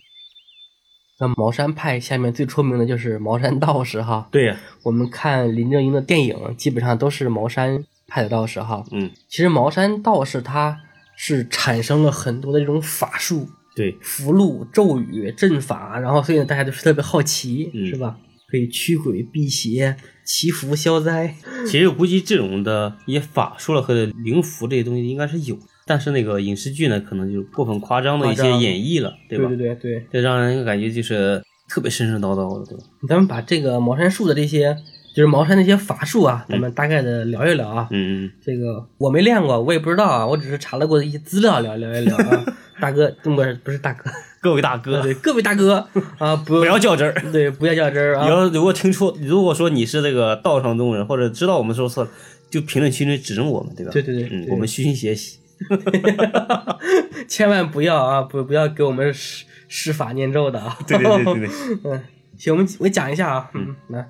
[1.19, 4.29] 那茅山派下面最出名的就是茅山道士哈。
[4.31, 8.85] 对呀、我们看林正英的电影，基本上都是茅山派的道士哈。
[8.93, 10.81] 嗯，其实茅山道士他
[11.17, 18.17] 是产生了很多的这种法术、对，符箓、咒语、阵法，然后所以呢，大家都是特别好奇，嗯是吧？
[18.51, 21.35] 可以驱鬼辟邪、祈福消灾。
[21.67, 29.49] 其实我估计这种的一些法术了和灵符这些东西应该是有，但是那个影视剧呢，可能就过分夸张的一些演绎了，对吧？
[29.49, 32.85] 对对对，这让人感觉就是特别神神叨叨的，对吧？
[33.07, 34.75] 咱们把这个茅山术的这些，
[35.15, 37.89] 就是茅山那些法术啊，咱们大概的聊一聊啊。
[37.91, 42.45] 嗯嗯这个我没练过，我也不知道啊，我只是查了过一些资料，聊聊一聊啊。
[42.81, 44.09] 大哥，不是不是大哥，
[44.41, 45.87] 各位大哥，对各位大哥
[46.19, 47.33] 啊，不不要较真儿。
[47.33, 48.25] 对，不要较真儿啊。
[48.25, 52.11] 你要如果听错，如果说你是这个道上中人，或者知道我们说错了，
[52.49, 53.93] 就评论区里指正我们，对吧？
[53.93, 55.39] 对对对嗯，我们虚心学习。
[57.27, 60.79] 千万不要啊，不不要给我们施施法念咒的啊。
[60.87, 61.49] 对对对对对，
[61.91, 62.03] 嗯，
[62.39, 64.09] 行，我们我讲一下啊，嗯，来，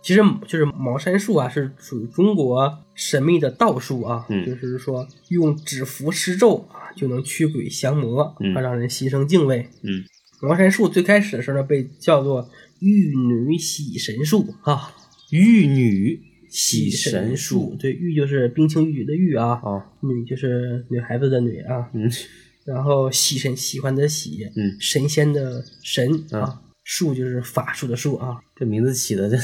[0.00, 4.44] 其实就是茅山术啊，是属于中国神秘的道术啊，嗯。
[4.44, 8.54] 就是说用指符施咒啊，就能驱鬼降魔，嗯。
[8.54, 9.66] 啊，让人心生敬畏。
[9.82, 10.04] 嗯。
[10.42, 14.94] 魔神术最开始的时候呢，被叫做玉女洗神术啊，
[15.30, 16.20] 玉女
[16.50, 17.74] 洗神术。
[17.80, 22.10] 对，玉就是冰清玉洁的玉啊，啊，女就是女孩子的女啊，嗯。
[22.66, 26.42] 然后喜神喜欢的喜，嗯，神仙的神嗯。
[26.42, 28.40] 啊，术就是法术的术啊。
[28.56, 29.36] 这名字起的这，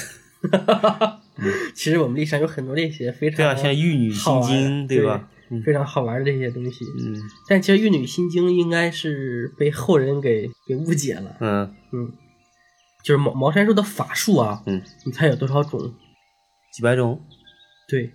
[1.74, 5.28] 其实我们历史上有很多这些非常对啊，像玉女心经，对吧？
[5.50, 6.84] 嗯非常好玩的这些东西。
[6.98, 7.14] 嗯
[7.48, 11.36] 但其实《玉女心经》应该是被后人给给误解了。
[11.40, 12.12] 嗯嗯，
[13.04, 15.94] 就是茅茅山术的法术啊，嗯，你猜有多少种？
[16.74, 17.20] 几百种。
[17.88, 18.10] 对，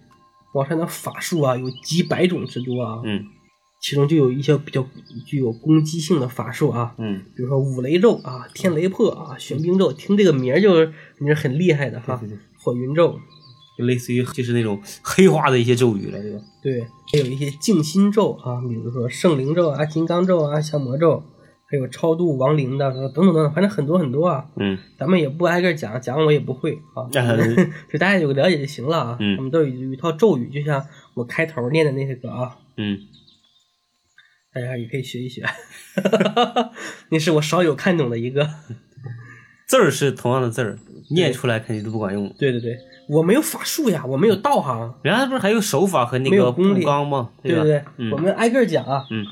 [0.54, 3.02] 茅山的法术啊，有几百种之多啊。
[3.06, 3.24] 嗯
[3.82, 4.88] 其中就有一些比较
[5.26, 10.86] 具有攻击性的法术啊，嗯，比如说五雷咒啊、天雷破啊、玄冰咒，听这个名儿就
[11.18, 12.16] 你是很厉害的哈。
[12.18, 13.20] 对对对火云咒，
[13.78, 16.39] 就类似于就是那种黑化的一些咒语了，对吧？
[16.62, 16.82] 对，
[17.12, 21.24] 还有一些静心咒啊，比如说圣灵咒啊、金刚咒啊、降魔咒，
[21.66, 24.45] 还有超度亡灵的等等等等，反正很多很多啊。
[24.57, 27.38] 嗯咱们也不挨个讲，讲我也不会啊， 啊
[27.91, 29.18] 就大家有个了解就行了啊。
[29.20, 30.86] 嗯我们都有一套咒语，就像
[31.16, 32.99] 我开头念的那些个啊，嗯
[34.53, 35.43] 大家也可以学一学。
[37.09, 38.47] 那是我少有看懂的一个。
[39.72, 40.78] 字儿是同样的字儿，
[41.12, 42.28] 念出来肯定都不管用。
[42.38, 44.94] 对对对，我没有法术呀，我没有道行。
[45.02, 47.22] 人家不是还有手法和那个功力步罡吗？
[47.22, 47.30] 吧？
[47.42, 49.06] 对对，嗯我们挨个儿讲啊。
[49.10, 49.26] 嗯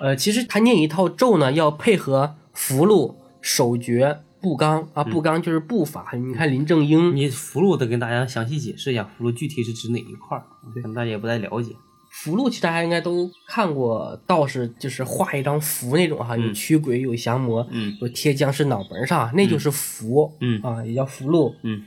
[0.00, 6.10] 呃，其实他念一套咒呢，要配合符箓、手诀、步罡啊，步罡就是步法。
[6.14, 10.42] 你看林正英，你符箓得跟大家详细解释一下，符箓具体是指哪一块儿？
[10.74, 11.74] 可能大家也不太了解。
[12.12, 20.30] 符箓其实大家应该都看过，道士就是画一张符那种哈，有嗯驱鬼，有降魔，嗯有贴僵尸脑门上，那就是符。
[20.40, 21.54] 嗯啊，也叫符箓。
[21.62, 21.82] 嗯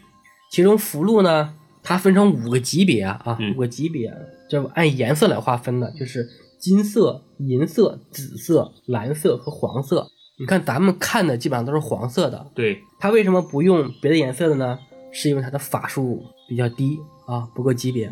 [0.51, 1.53] 其中符箓呢，
[1.83, 4.11] 它分成五个级别啊，嗯五个级别，
[4.49, 6.27] 就按颜色来划分的，就是
[6.59, 10.07] 金色、银色、紫色、蓝色和黄色。
[10.39, 14.79] 你看咱们看的基本上都是黄色的，对，它为什么不用别的颜色的呢？
[15.13, 18.11] 是因为它的法术比较低啊，不够级别。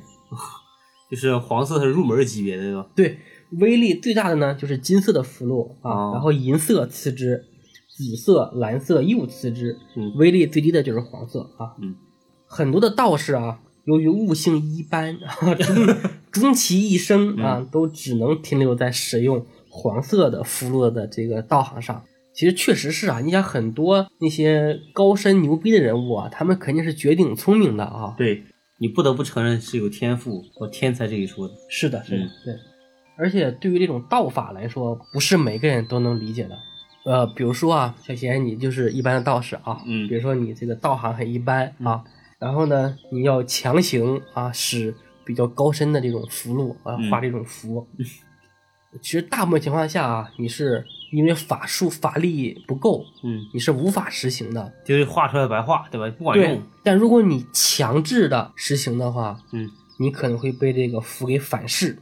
[1.14, 2.88] 就是黄色是入门级别的，对吧？
[2.95, 3.18] 对，
[3.59, 7.43] 威力最大的呢就是金色的符箓啊，哦然后银色次之，
[7.95, 11.76] 紫色、蓝色又次之，嗯威力最低的就是黄色啊。
[11.80, 11.95] 嗯，
[12.47, 15.88] 很多的道士啊，由于悟性一般， 啊，终
[16.32, 22.03] 终其一生啊，都只能停留在使用黄色的符箓的这个道行上。
[22.34, 28.16] 其实确实是啊，你想很多那些高深牛逼的人物啊，他们肯定是绝顶聪明的啊。
[28.18, 28.43] 对
[28.78, 31.53] 你不得不承认是有天赋或天才这一说的。
[31.69, 32.55] 是的，是的，嗯对。
[33.15, 36.57] 而且对于这种道法来说，不是每个人都能理解的。
[37.05, 42.03] 呃，比如说啊，小贤你就是一般的道士啊，嗯比如说你这个道行很一般啊，
[42.39, 44.95] 然后呢，你要强行啊使
[45.26, 47.86] 比较高深的这种符箓啊嗯画这种符，
[49.01, 50.84] 其实大部分情况下啊，你是
[51.14, 54.74] 因为法术法力不够，嗯，你是无法实行的。
[54.84, 56.09] 就是画出来白画，对吧？
[56.18, 61.97] 不管用。，但如果你强制的实行的话，嗯，你可能会被这个符给反噬。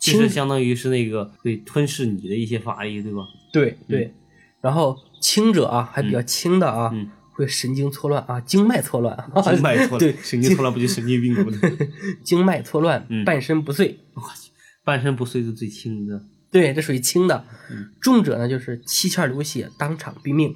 [0.00, 3.22] 其实相当于是那个对吞噬你的一些法力，对吧？
[3.52, 4.12] 对对，
[4.60, 11.52] 然后轻者啊，还比较轻的啊，嗯会神经错乱啊，经脉错乱，经脉错乱对，神经错乱不就神经病吗？
[12.24, 13.96] 经脉错乱，嗯半身不遂。
[14.84, 16.20] 半身不遂是最轻的。
[16.50, 17.44] 对，这属于轻的。
[17.70, 20.54] 嗯重者呢，就是七窍流血，当场毙命。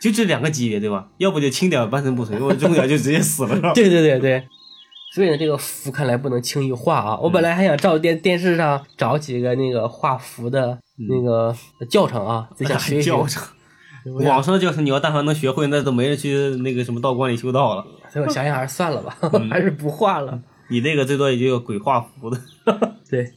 [0.00, 1.08] 就这两个级别，对吧？
[1.18, 3.72] 要不就轻点半身不遂，要不重点就直接死了，是吧？
[3.74, 4.44] 对对对对。
[5.14, 7.18] 所以呢，这个符看来不能轻易画啊！
[7.18, 10.78] 我本来还想照电电视上找几个那个画符的
[11.08, 11.54] 那个
[11.88, 13.10] 教程啊，贼想 学一学。
[13.10, 13.44] 教程，
[14.24, 17.84] 网上的教程，你要但凡能学会，那都没人去那个什么道观里修道了。
[18.10, 20.40] 所以我想想还是算了吧，嗯还是不画了。
[20.68, 22.40] 你那个最多也就有鬼画符的。
[23.08, 23.32] 对。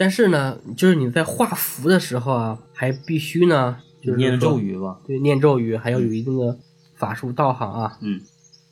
[0.00, 4.98] 但是呢，就是你在画符的时候啊，还必须呢，就是念咒语吧。
[5.06, 6.58] 对，念咒语，还要有一定的
[6.94, 7.98] 法术道行啊。
[8.00, 8.18] 嗯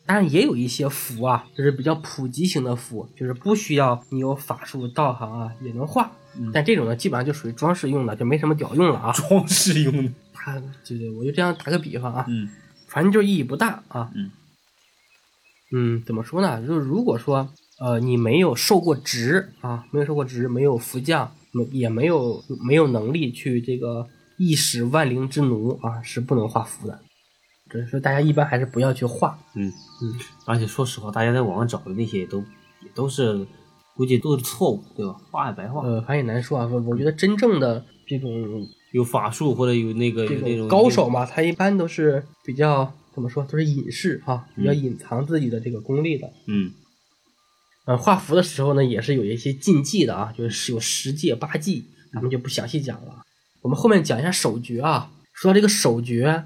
[0.06, 6.10] 当然也有一些符啊，就是比较普及型的符，就是不需要你有法术道行啊也能画。
[6.34, 9.12] 嗯但这种呢，基本上就属于装饰用的，就没什么屌用了啊。
[9.28, 10.10] 装饰用的。
[10.32, 12.48] 它对对，我就这样打个比方啊，嗯
[12.86, 14.10] 反正就意义不大啊。
[14.14, 14.30] 嗯
[15.72, 16.66] 嗯，怎么说呢？
[16.66, 24.06] 就是如果说呃你没有受过职啊，没有受过职，没有福将，没也没有没有能力去这个
[24.36, 27.00] 一使万灵之奴啊，是不能画符的。
[27.70, 29.38] 只是说大家一般还是不要去画。
[29.54, 29.70] 嗯
[30.02, 30.14] 嗯，
[30.46, 33.46] 而且说实话，大家在网上找的那些也都也都是，
[33.94, 35.16] 估计都是错误，对吧？
[35.30, 35.82] 画也白画。
[35.82, 36.66] 呃，反正也难说啊。
[36.66, 46.32] 我我觉得真正的这种有法术或者有那个有那种种高手嘛，他一般都是比较怎么说，都是隐士哈、比较隐藏自己的这个功力的。
[46.46, 46.72] 嗯
[47.88, 53.24] 呃，画符的时候呢，也是有一些禁忌的啊，就是有十戒八忌，咱们就不详细讲了。
[53.62, 55.10] 我们后面讲一下手诀啊。
[55.32, 56.44] 说到这个手诀，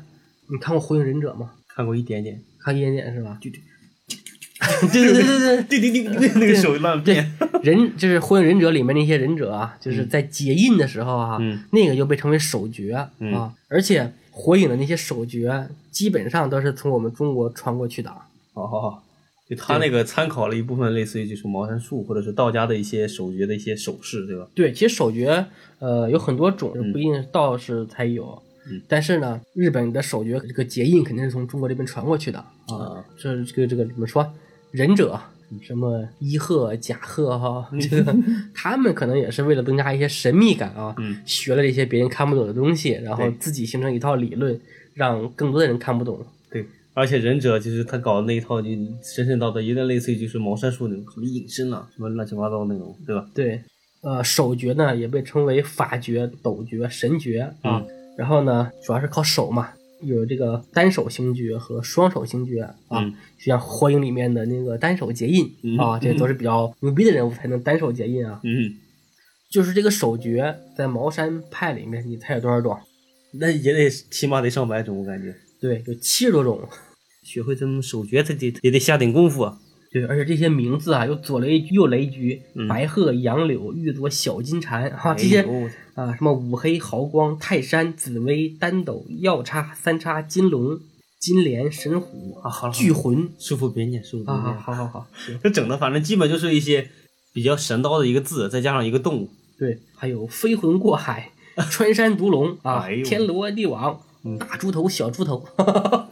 [0.53, 1.55] 你看过《火影忍者》吗？
[1.74, 2.40] 看过一点点。
[2.61, 3.36] 看一点点是吧？
[3.43, 3.51] 对
[4.93, 7.32] 对对对对对对对对对，那个手乱对变。
[7.64, 13.53] 人就是《火影忍者》里面那些忍者啊，就是在结印的时候啊，嗯那个就被称为手诀、嗯啊。
[13.66, 18.14] 而且火影的那些手诀，基本上都是从我们中国传过去的。
[18.55, 19.03] 哦，
[19.55, 24.46] 就他那个参考了一部分类似于就是茅山术或者是道家的一些手诀的一些手势，对吧？
[24.55, 25.44] 对，其实手诀
[25.78, 28.40] 呃有很多种，嗯不一定是道士才有。
[28.68, 32.74] 嗯但是呢，日本的手诀这个结印肯定是从中国这边传过去的啊。
[32.76, 34.24] 啊这这个这个怎么说？
[34.70, 35.20] 忍者
[35.61, 38.16] 什么伊贺、甲贺哈， 这个
[38.55, 44.59] 他们可能也是为了增加一些神秘感啊，嗯学了这些别人看不懂的东西，然后自己形成一套理论，
[44.94, 46.24] 让更多的人看不懂。
[46.95, 48.68] 对，而且忍者就是他搞的那一套，就
[49.03, 53.26] 神神道道，有点类似于就是茅山术那种什么隐身啊，什么乱七八糟那种，对吧？
[53.34, 53.62] 对，
[54.03, 57.82] 呃，手诀呢也被称为法诀、斗诀、神诀啊。
[57.84, 59.70] 嗯然后呢，主要是靠手嘛，
[60.03, 62.76] 有这个单手星诀和双手星诀啊。
[62.90, 68.38] 嗯就像火影里面的那个单手结印、嗯啊，这都是比较牛逼的人物才能单手结印啊。
[68.45, 68.70] 嗯，
[69.51, 72.78] 就是这个手诀在茅山派里面，你猜有多少种？
[73.32, 75.34] 那也得起码得上百种，我感觉。
[75.62, 76.68] 对，有七十多种。
[77.22, 79.56] 学会这种手诀，他得也得下点功夫啊。
[79.92, 90.80] 对，而且这些名字啊，有左雷右雷菊、嗯白鹤、杨柳、玉朵小金蝉哈、这些哎啊，什么五黑、毫光、泰山、紫薇、单斗、药叉、三叉、金龙、
[91.20, 94.44] 金莲、神虎啊好了巨魂师傅别念，师傅别念。
[94.56, 95.06] 好好好，
[95.42, 96.90] 这整的反正基本就是一些
[97.32, 99.30] 比较神叨的一个字，再加上一个动物。
[99.58, 101.30] 对，还有飞魂过海、
[101.70, 105.44] 穿山毒龙啊，哎天罗地网、嗯大猪头、小猪头，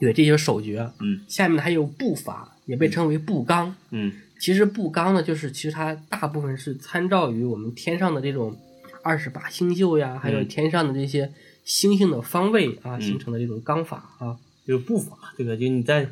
[0.00, 0.90] 对，这就是手诀。
[1.00, 3.72] 嗯下面还有步法，也被称为步罡。
[3.90, 8.56] 嗯其实步罡呢，就是其实它大部分是参照于我们天上的这种
[9.02, 11.32] 二十八星宿呀，还有嗯天上的这些
[11.64, 14.36] 星星的方位啊、嗯形成的这种罡法啊。
[14.66, 16.08] 就是步法，这个就你在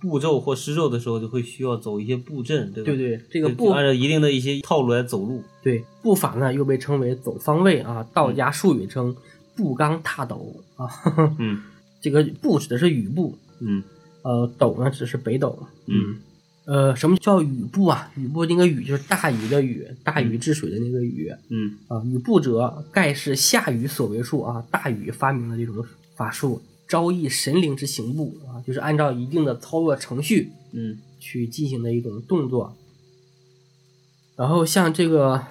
[0.00, 2.92] 步骤或施咒的时候，就会需要走一些步阵，对吧？
[2.92, 5.42] 对这个步按照一定的一些套路来走路。
[5.62, 9.14] 对步法呢，又被称为走方位啊，道家术语称
[9.56, 10.88] 步罡踏斗啊。
[11.38, 11.62] 嗯
[12.00, 13.82] 这个步指的是雨步，嗯
[14.22, 15.66] 呃，斗呢指的是北斗。
[15.86, 16.16] 嗯，
[16.64, 18.10] 呃，什么叫雨步啊？
[18.16, 22.02] 雨步那个雨就是大禹的禹，大禹治水的那个禹嗯啊。
[22.04, 24.64] 禹步者，盖是夏禹所为术啊。
[24.70, 25.84] 大禹发明的这种
[26.16, 32.74] 法术，招益神灵之行步啊，就是按照一定的操作程序嗯去进行的一种动作。
[34.36, 35.44] 然后像这个，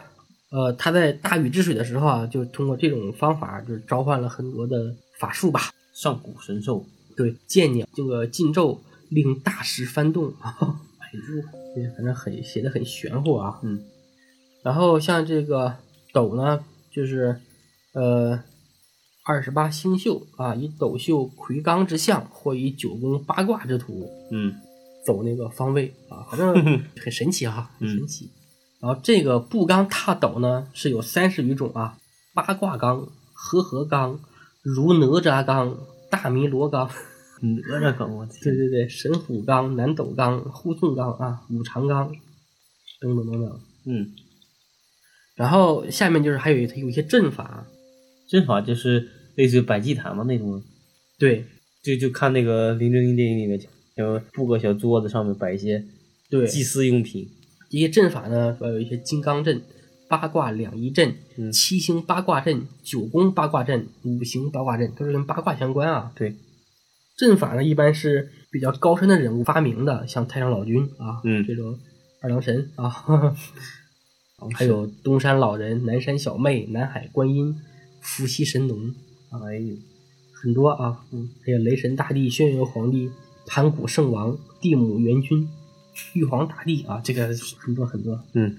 [0.51, 5.71] 呃，他在大禹治水的时候啊，就通过这种方法，就是召唤了很多的法术吧。
[5.93, 6.85] 上古神兽，
[7.15, 10.47] 对，剑鸟这个禁咒令大石翻动， 哎
[11.13, 11.43] 呦，
[11.75, 13.59] 这反正很写的很玄乎啊。
[13.63, 13.83] 嗯
[14.61, 15.75] 然后像这个
[16.13, 17.39] 斗呢，就是
[17.93, 18.43] 呃
[19.23, 24.53] 二十八星宿啊，以斗宿魁罡之象，或以九宫八卦之图嗯
[25.05, 26.53] 走那个方位啊，反正
[27.01, 28.29] 很神奇哈、很神奇。
[28.81, 31.97] 然后这个布罡踏斗呢是有三十余种啊，
[32.33, 34.17] 八卦罡、和合罡、
[34.63, 35.75] 如哪吒罡、
[36.09, 36.89] 大弥罗罡。
[37.41, 42.09] 哪吒梗，我天，对对对，神虎罡、南斗罡、护送罡啊、五常罡
[42.99, 43.59] 等等等等。
[43.85, 44.11] 嗯，
[45.35, 47.65] 然后下面就是还有一有一些阵法，
[48.27, 50.61] 阵法就是类似于摆祭坛嘛那种，
[51.17, 51.45] 对
[51.81, 53.57] 就就看那个林正英电影里面，
[53.95, 55.81] 就布个小桌子上面摆一些
[56.29, 57.25] 对，祭祀用品，
[57.69, 59.61] 这些阵法呢，主要有一些金刚阵、
[60.07, 66.11] 八卦两仪阵、嗯七星八卦阵、九宫八卦阵、五行八卦阵，都是跟八卦相关啊。
[66.15, 66.35] 对，
[67.17, 71.77] 阵法呢，一般是比较高深的人物发明的，像太上老君啊，嗯这种
[72.21, 72.89] 二郎神啊，
[74.55, 77.55] 还有东山老人、南山小妹、南海观音、
[78.01, 78.95] 伏羲神农，
[79.31, 79.75] 哎呦，
[80.41, 83.11] 很多啊，嗯，还有雷神大帝、轩辕皇帝、
[83.45, 85.47] 盘古圣王、地母元君、
[86.13, 88.19] 玉皇大帝啊，这个很多很多。
[88.33, 88.55] 嗯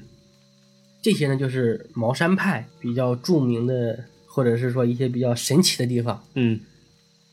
[1.03, 6.23] 这些呢，就是茅山派比较著名的，或者是说一些比较神奇的地方。
[6.35, 6.61] 嗯，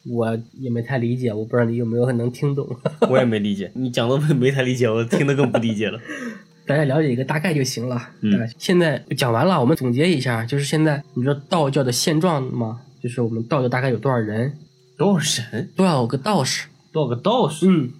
[0.05, 2.65] 我也没太理解，我不知道你有没有能听懂。
[3.09, 5.99] 我也没理解，你讲的没太理解，我听得更不理解了。
[6.65, 8.09] 大家了解一个大概就行了。
[8.21, 12.81] 嗯大概现在讲完了，我们总结一下，就是现在你知道道教的现状吗？
[13.03, 14.57] 就是我们道教大概有多少人？
[14.97, 15.69] 多少神？
[15.75, 16.67] 多少个道士？
[16.93, 17.67] 多少个道士？
[17.69, 17.91] 嗯，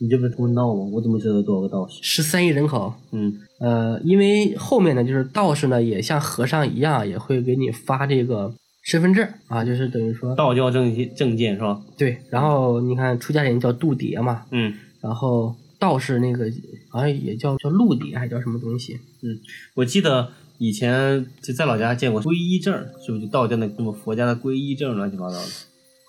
[0.00, 0.82] 你这不是问道吗？
[0.92, 1.98] 我怎么知道多少个道士？
[2.02, 2.92] 十三亿人口。
[3.12, 8.50] 嗯呃，因为后面呢，就是道士呢，也像和尚一样，也会给你发这个
[8.82, 11.78] 身份证啊，就是等于说道教证证件是吧？
[11.98, 12.16] 对。
[12.30, 14.72] 然后你看出家人叫度牒嘛，嗯
[15.02, 16.50] 然后道士那个
[16.88, 18.94] 好像也叫叫陆牒，还叫什么东西？
[19.22, 19.38] 嗯，
[19.74, 22.74] 我记得以前就在老家见过皈依证，
[23.04, 25.46] 是不是就道教那什么佛家的皈依证乱七八糟的？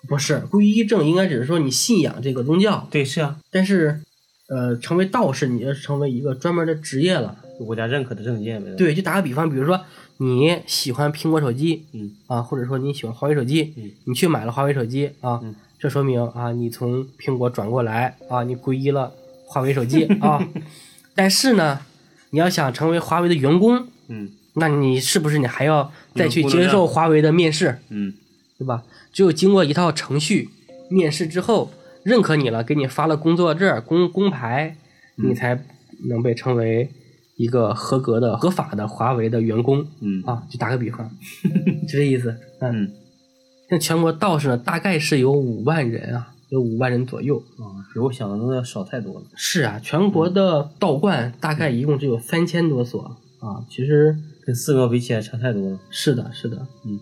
[0.08, 4.00] 不是皈依证，应该只是说你信仰这个宗教，对，是啊，但是
[4.48, 7.36] 呃，成为道士，你就成为一个专门的职业了。
[7.64, 9.80] 国家认可的证件呗。，对，就打个比方，比如说
[10.16, 19.12] 你喜欢苹果手机嗯啊，或者说你喜欢华为手机，嗯你去买了华为手机啊，嗯这说明啊，你从苹果转过来啊，你皈依了
[19.46, 20.44] 华为手机 啊。
[21.14, 21.78] 但是呢，
[22.30, 28.12] 你要想成为华为的员工，嗯那你是不是你还要再去接受华为的面试，嗯
[28.58, 28.82] 对吧？
[29.12, 30.48] 只有经过一套程序
[30.90, 31.70] 面试之后，
[32.02, 34.76] 认可你了，给你发了工作证、工工牌，
[35.18, 35.64] 嗯你才
[36.08, 36.90] 能被称为
[37.36, 40.42] 一个合格的、合法的华为的员工嗯啊。
[40.50, 41.10] 就打个比方，
[41.86, 42.34] 就这意思。
[42.60, 42.92] 嗯，嗯
[43.70, 47.38] 像全国道士呢，大概是有五万人啊，有五万人左右。
[47.58, 49.22] 啊，比我想的那要少太多了。
[49.36, 53.02] 是啊，全国的道观大概一共只有三千多所
[53.38, 53.64] 啊。
[53.70, 55.78] 其实跟寺庙比起来差太多了。
[55.90, 56.98] 是的，是的，嗯，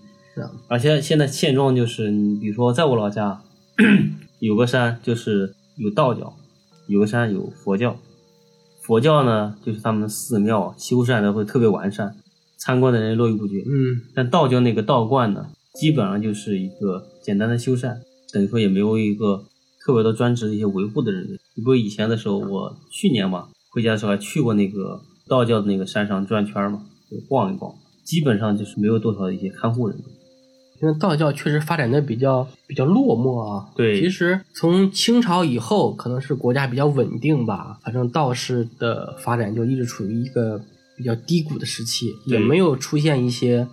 [0.68, 3.42] 而且现在现状就是，你比如说在我老家，
[4.38, 6.32] 有个山就是有道教，
[6.86, 7.96] 有个山有佛教。
[8.82, 12.16] 佛教呢，就是他们寺庙修缮的会特别完善，
[12.56, 13.58] 参观的人络绎不绝。
[13.58, 17.96] 嗯，但道教那个道观呢，基本上就是一个简单的修缮，
[18.32, 19.44] 等于说也没有一个
[19.84, 21.38] 特别的专职的一些维护的人员。
[21.54, 27.72] 你不是以前的时候，我去年嘛回家的时候还去过那个道教的那个山上转圈嘛，就逛一逛，
[28.04, 30.06] 基本上就是没有多少的一些看护人员。
[30.82, 33.66] 因为道教确实发展的比较比较落寞啊。
[33.76, 40.60] 对其实从清朝以后，可能是国家比较稳定吧，反正道士的发展就一直处于一个
[40.96, 43.66] 比较低谷的时期，也没有出现一些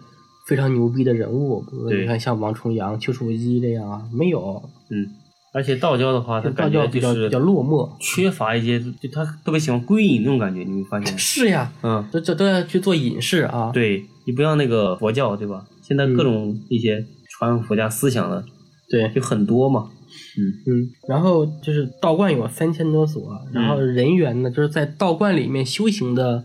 [0.45, 4.61] 非常牛逼的人物，比如你看像王重阳、丘处机这样啊，没有。
[4.89, 5.07] 嗯，
[5.53, 7.89] 而且道教的话，它道感教比较比较落寞。
[7.99, 11.15] 缺乏一些，就他特别喜欢归隐那种感觉，你没发现？
[11.19, 13.71] 是呀，嗯，都这都要去做隐士啊。
[13.73, 15.65] 对你不像那个佛教，对吧？
[15.87, 18.43] 现在各种一些传佛家思想的
[18.89, 19.89] 对，就很多嘛。
[20.37, 20.53] 嗯。
[20.65, 26.43] 嗯，然后就是道观有三千多所，然后人员呢，就是在道观里面修行的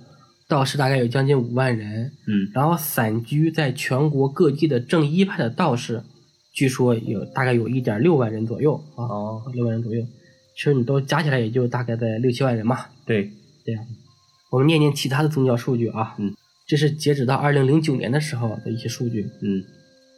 [0.48, 2.50] 道士大概有将近五万人，嗯。
[2.54, 6.02] 然后散居在全国各地的正一派的道士，
[6.52, 10.02] 据说有大概有一点六万人左右啊，哦，六万人左右。
[10.54, 12.78] 其实你都加起来也就大概在六七万人嘛。
[13.06, 13.30] 对，
[13.64, 13.82] 这样，
[14.50, 16.14] 我们念念其他的宗教数据啊。
[16.18, 16.34] 嗯，
[16.66, 19.30] 这是截止到二零零九年的时候的一些数据。
[19.42, 19.64] 嗯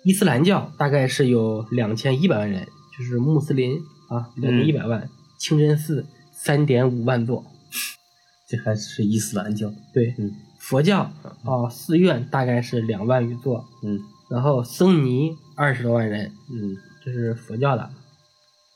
[0.04, 2.66] 伊斯兰教大概是有两千一百万人，
[2.98, 5.08] 就是穆斯林啊，两千一百万。
[5.38, 7.44] 清真寺三点五万座。
[8.46, 9.72] 这还是伊斯兰教。
[9.94, 11.10] 对，嗯佛教
[11.44, 13.98] 哦，寺院大概是两万余座，嗯
[14.30, 17.90] 然后僧尼二十多万人，嗯这是佛教的。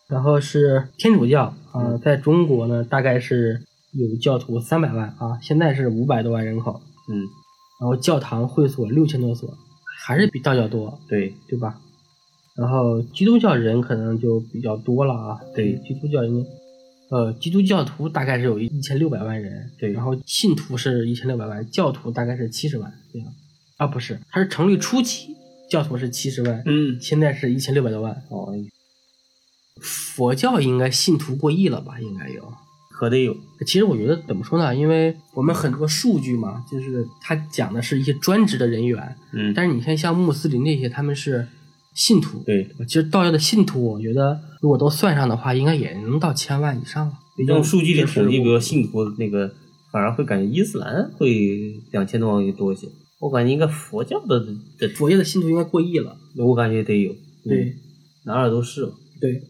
[0.08, 3.62] 然后是天主教啊、嗯在中国呢大概是
[3.92, 6.80] 有教徒三百万啊，现在是五百多万人口。
[7.10, 7.24] 嗯，
[7.80, 9.56] 然后教堂会所六千多所，
[10.04, 11.80] 还是比道教多，对，对吧？
[12.56, 22.92] 然后基督教人可能就比较多了啊，对基督教应该，呃，基督教徒大概是有一千六百万人，对然后信徒是一千六百万，教徒大概是七十万
[23.76, 25.36] 啊不是，它是成立初期
[25.70, 28.52] 教徒是七十万，嗯，现在是一千六百多万，哦，
[29.80, 32.00] 佛教应该信徒过亿了吧？
[32.00, 32.52] 应该有。
[32.98, 33.36] 可得有。
[33.64, 34.74] 其实我觉得怎么说呢？
[34.74, 41.46] 因为我们很多数据嘛，就是他讲的是一些专职的人员，嗯，但是你看像穆斯林那些，他们是
[41.94, 42.42] 信徒。
[42.44, 47.12] 对，其实道教的信徒，我觉得如果都算上的话，应该也能到千万以上了。
[47.46, 49.48] 用数据里就是统计，比如信徒那个，
[49.92, 52.88] 反而会感觉伊斯兰会两千多万多一些。
[53.20, 54.44] 我感觉应该佛教的
[54.78, 56.16] 的，佛教的信徒应该过亿了。
[56.36, 57.12] 我感觉得有。
[57.12, 57.76] 嗯对、
[58.24, 58.82] 哪哪都是。
[59.20, 59.40] 对，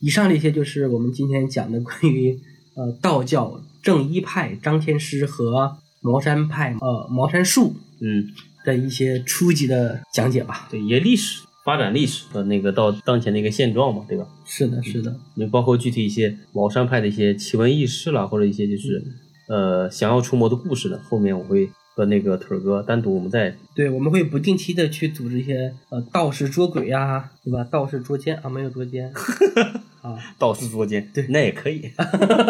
[0.00, 2.38] 以上这些就是我们今天讲的关于
[2.74, 8.26] 呃道教正一派张天师和茅山派呃茅山术嗯，
[8.64, 10.68] 的一些初级的讲解吧。
[10.70, 14.28] 对，一些历史发展历史和那个到当前的一个现状嘛，对吧？
[14.44, 15.16] 是的，是的。
[15.34, 19.02] 你包括具体一些茅山派的一些奇闻异事啦，或者一些就是、
[19.48, 27.64] 呃想要除魔的故事的，后面我会和那个腿儿哥单独我们再对，我们会不定期的去组织一些呃道士捉鬼呀、对吧？
[27.64, 29.10] 道士捉奸啊，没有捉奸
[30.02, 31.90] 啊，道士捉奸，对，那也可以。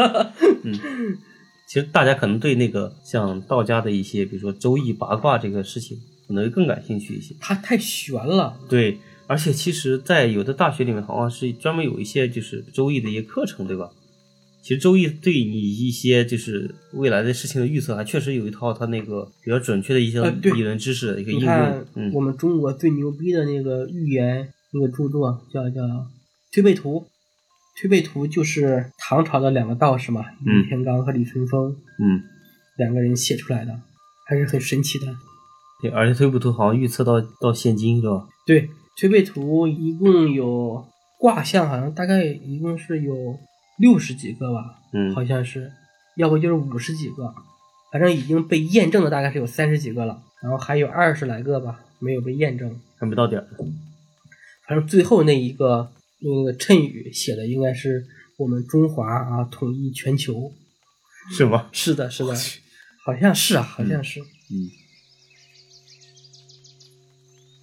[0.64, 0.74] 嗯，
[1.68, 7.32] 其实大家可能对那个像道家的一些，比如说周易八卦这个事情，可能会更感兴趣一些。
[7.38, 8.58] 它太玄了。
[8.68, 13.90] 对，而且其实，在有的大学里面，好像是专门有一些就是周易的一些课程，对吧？
[14.66, 25.82] 其实周易对你一些就是未来的事情的预测，还确实有一套它那个比较准确的一些理论知识的一个应用你看。，嗯我们中国最牛逼的那个预言那个著作叫叫
[26.52, 26.98] 《推背图》，
[27.80, 32.24] 《推背图》就是唐朝的两个道士嘛，嗯李天罡和李淳风嗯，
[32.76, 33.72] 两个人写出来的，
[34.26, 35.06] 还是很神奇的。
[35.80, 38.26] 对，而且推背图好像预测到到现今是吧？
[38.44, 38.62] 对，
[38.98, 40.84] 《推背图》一共有
[41.20, 43.14] 卦象，好像大概一共是有
[43.78, 45.72] 六十几个吧，嗯，好像是，
[46.16, 47.34] 要不就是五十几个，
[47.92, 52.80] 反正已经被验证的大概是有三十几个了，然后还有二十来个吧没有被验证。
[52.98, 53.46] 还没到点儿。
[54.66, 58.04] 反正最后那一个那个谶语写的应该是
[58.38, 60.52] 我们中华啊统一全球。
[61.36, 61.68] 是吗？
[61.72, 62.34] 是的，是的，
[63.04, 64.20] 好像是啊，好像是。
[64.20, 64.70] 嗯，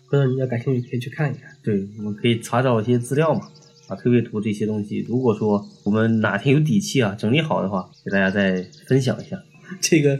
[0.10, 1.58] 回头你要感兴趣可以去看一看。
[1.64, 3.50] 对，我们可以查找一些资料嘛，
[3.88, 9.42] 啊，推背图这些东西，如果说我们哪天有底气啊，整理好的话，给大家再分享一下。
[9.82, 10.20] 这个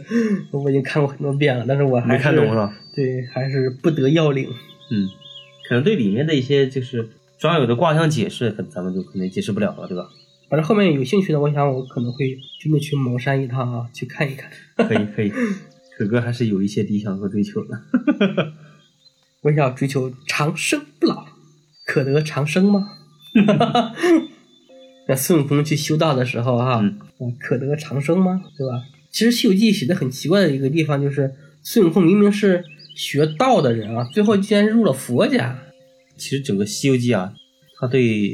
[0.50, 2.76] 我已经看过很多遍了，但是我还没看懂是吧？
[2.94, 4.48] 对，还是不得要领。
[4.90, 5.08] 嗯，
[5.68, 7.08] 可能对里面的一些就是
[7.38, 10.08] 专有的卦象解释，可能咱们就可能解释不了了，对吧？
[10.48, 14.50] 反正后面有兴趣的，我想我可能会真的去茅山一趟啊，去看一看。
[14.76, 15.32] 可以可以，
[15.96, 17.80] 可哥还是有一些理想和追求的。
[19.42, 21.26] 我也要追求长生不老，
[21.86, 22.88] 可得长生吗？
[25.06, 28.42] 那孙悟空去修道的时候哈、嗯啊，可得长生吗？
[28.56, 28.82] 对吧？
[29.10, 32.64] 其实《西游记》写的很奇怪的一个地方就是，孙悟空明明是
[32.96, 35.58] 学道的人啊，最后竟然入了佛家。
[36.16, 37.34] 其实整个《西游记》啊，
[37.78, 38.32] 他对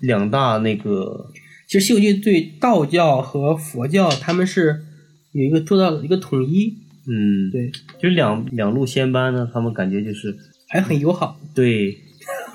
[0.00, 1.30] 两大那个
[1.66, 4.84] 其实《西游记》对道教和佛教他们是
[5.32, 6.76] 有一个做到了一个统一，
[7.08, 10.36] 嗯，，对，就是两两路仙班呢，他们感觉就是
[10.68, 11.40] 还很友好。
[11.54, 11.96] 对，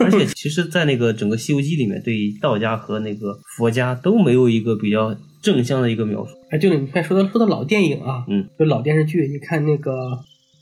[0.03, 6.35] 而且其实，在那个整个《西游记》里面，对道家和那个佛家都没有一个比较正向的一个描述。
[6.49, 9.93] 哎，对了，你看说到说到老电影啊，嗯，就老电视剧，你看那个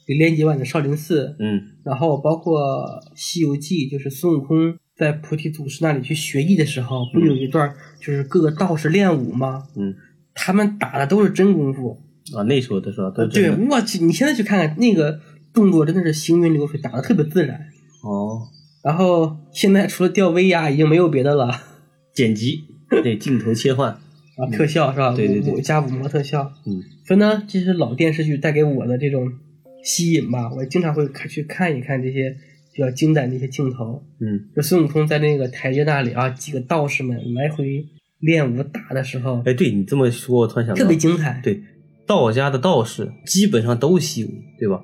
[0.08, 2.60] 李连杰版的少林寺，嗯然后包括
[3.16, 9.64] 《西游记》，就是孙悟空在菩提祖师那里去学艺的时候，不有一段就是各个道士练武吗？
[9.76, 9.96] 嗯
[10.42, 12.00] 他们打的都是真功夫。
[12.34, 15.20] 啊，那时候的时候都对，我去，你现在去看看那个
[15.52, 17.60] 动作，真的是行云流水，打的特别自然。
[18.04, 18.48] 哦，
[18.84, 21.50] 然后现在除了吊威亚，已经没有别的了
[22.14, 22.64] 剪辑
[23.04, 23.92] 对镜头切换，
[24.38, 25.14] 啊，特效是吧？
[25.16, 26.52] 对对对加五模特效。
[26.66, 29.32] 嗯所以呢，这是老电视剧带给我的这种
[29.84, 32.36] 吸引吧，我经常会看去看一看这些
[32.74, 34.04] 比较经典的一些镜头。
[34.20, 37.84] 嗯就孙悟空在那个台阶那里啊，几个道士们来回
[38.20, 41.42] 练武打的时候，哎，对你这么说，我突然想到，特别精彩。
[41.44, 41.62] 对
[42.06, 44.84] 道家的道士基本上都习武，对吧？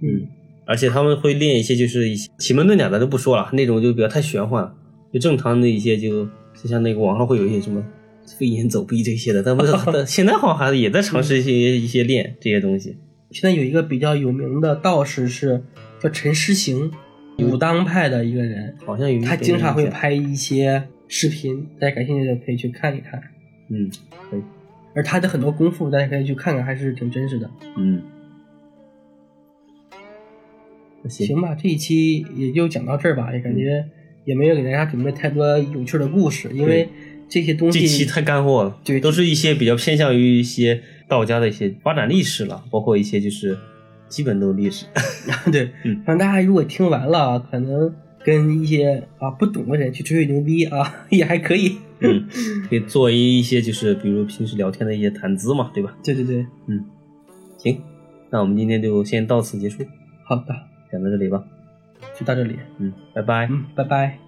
[0.00, 0.28] 嗯，
[0.66, 4.74] 而且他们会练一些就是一些奇门遁甲咱就不说了，那种就比较太玄幻了。
[5.12, 7.84] 就正常的一些就就像那个网上会有一些什么
[8.38, 12.96] 飞檐走壁这些的，但不是但 现在好像还是也在尝试一些一些练这些东西。
[13.30, 15.62] 现在有一个比较有名的道士是
[16.00, 16.90] 叫陈师行，
[17.38, 23.20] 武当派的一个人，好像有他经常会，拍一些视频，大家感兴趣的可以去看一看。
[23.70, 23.90] 嗯，
[24.30, 24.42] 可以，
[24.94, 27.50] 而他的很多功夫，大家可以去看看，还是挺真实的。
[27.76, 28.13] 嗯，那
[31.08, 33.84] 行，行吧，这一期也就讲到这儿吧，也感觉
[34.24, 36.88] 也没有给大家准备太多有趣的故事，因为
[37.28, 43.56] 这些东西这期太干货了，对都是一些比较偏向于一些道家的一些发展历史了，包括一些就是
[44.08, 44.86] 基本都是历史。
[45.50, 47.94] 对，嗯反正大家如果听完了，可能
[48.24, 51.76] 跟一些啊不懂的人去吹吹牛逼啊， 也还可以。
[52.00, 52.26] 嗯，
[52.68, 55.96] 可以作为一些就是比如平时聊天的一些谈资嘛，对吧？
[56.04, 56.84] 对对对，嗯，
[57.56, 57.80] 行，
[58.30, 59.84] 那我们今天就先到此结束，
[60.24, 60.54] 好的，
[60.94, 61.42] 讲到这里吧。
[62.14, 63.48] 就到这里，嗯，拜拜。
[63.50, 64.23] 嗯，拜拜。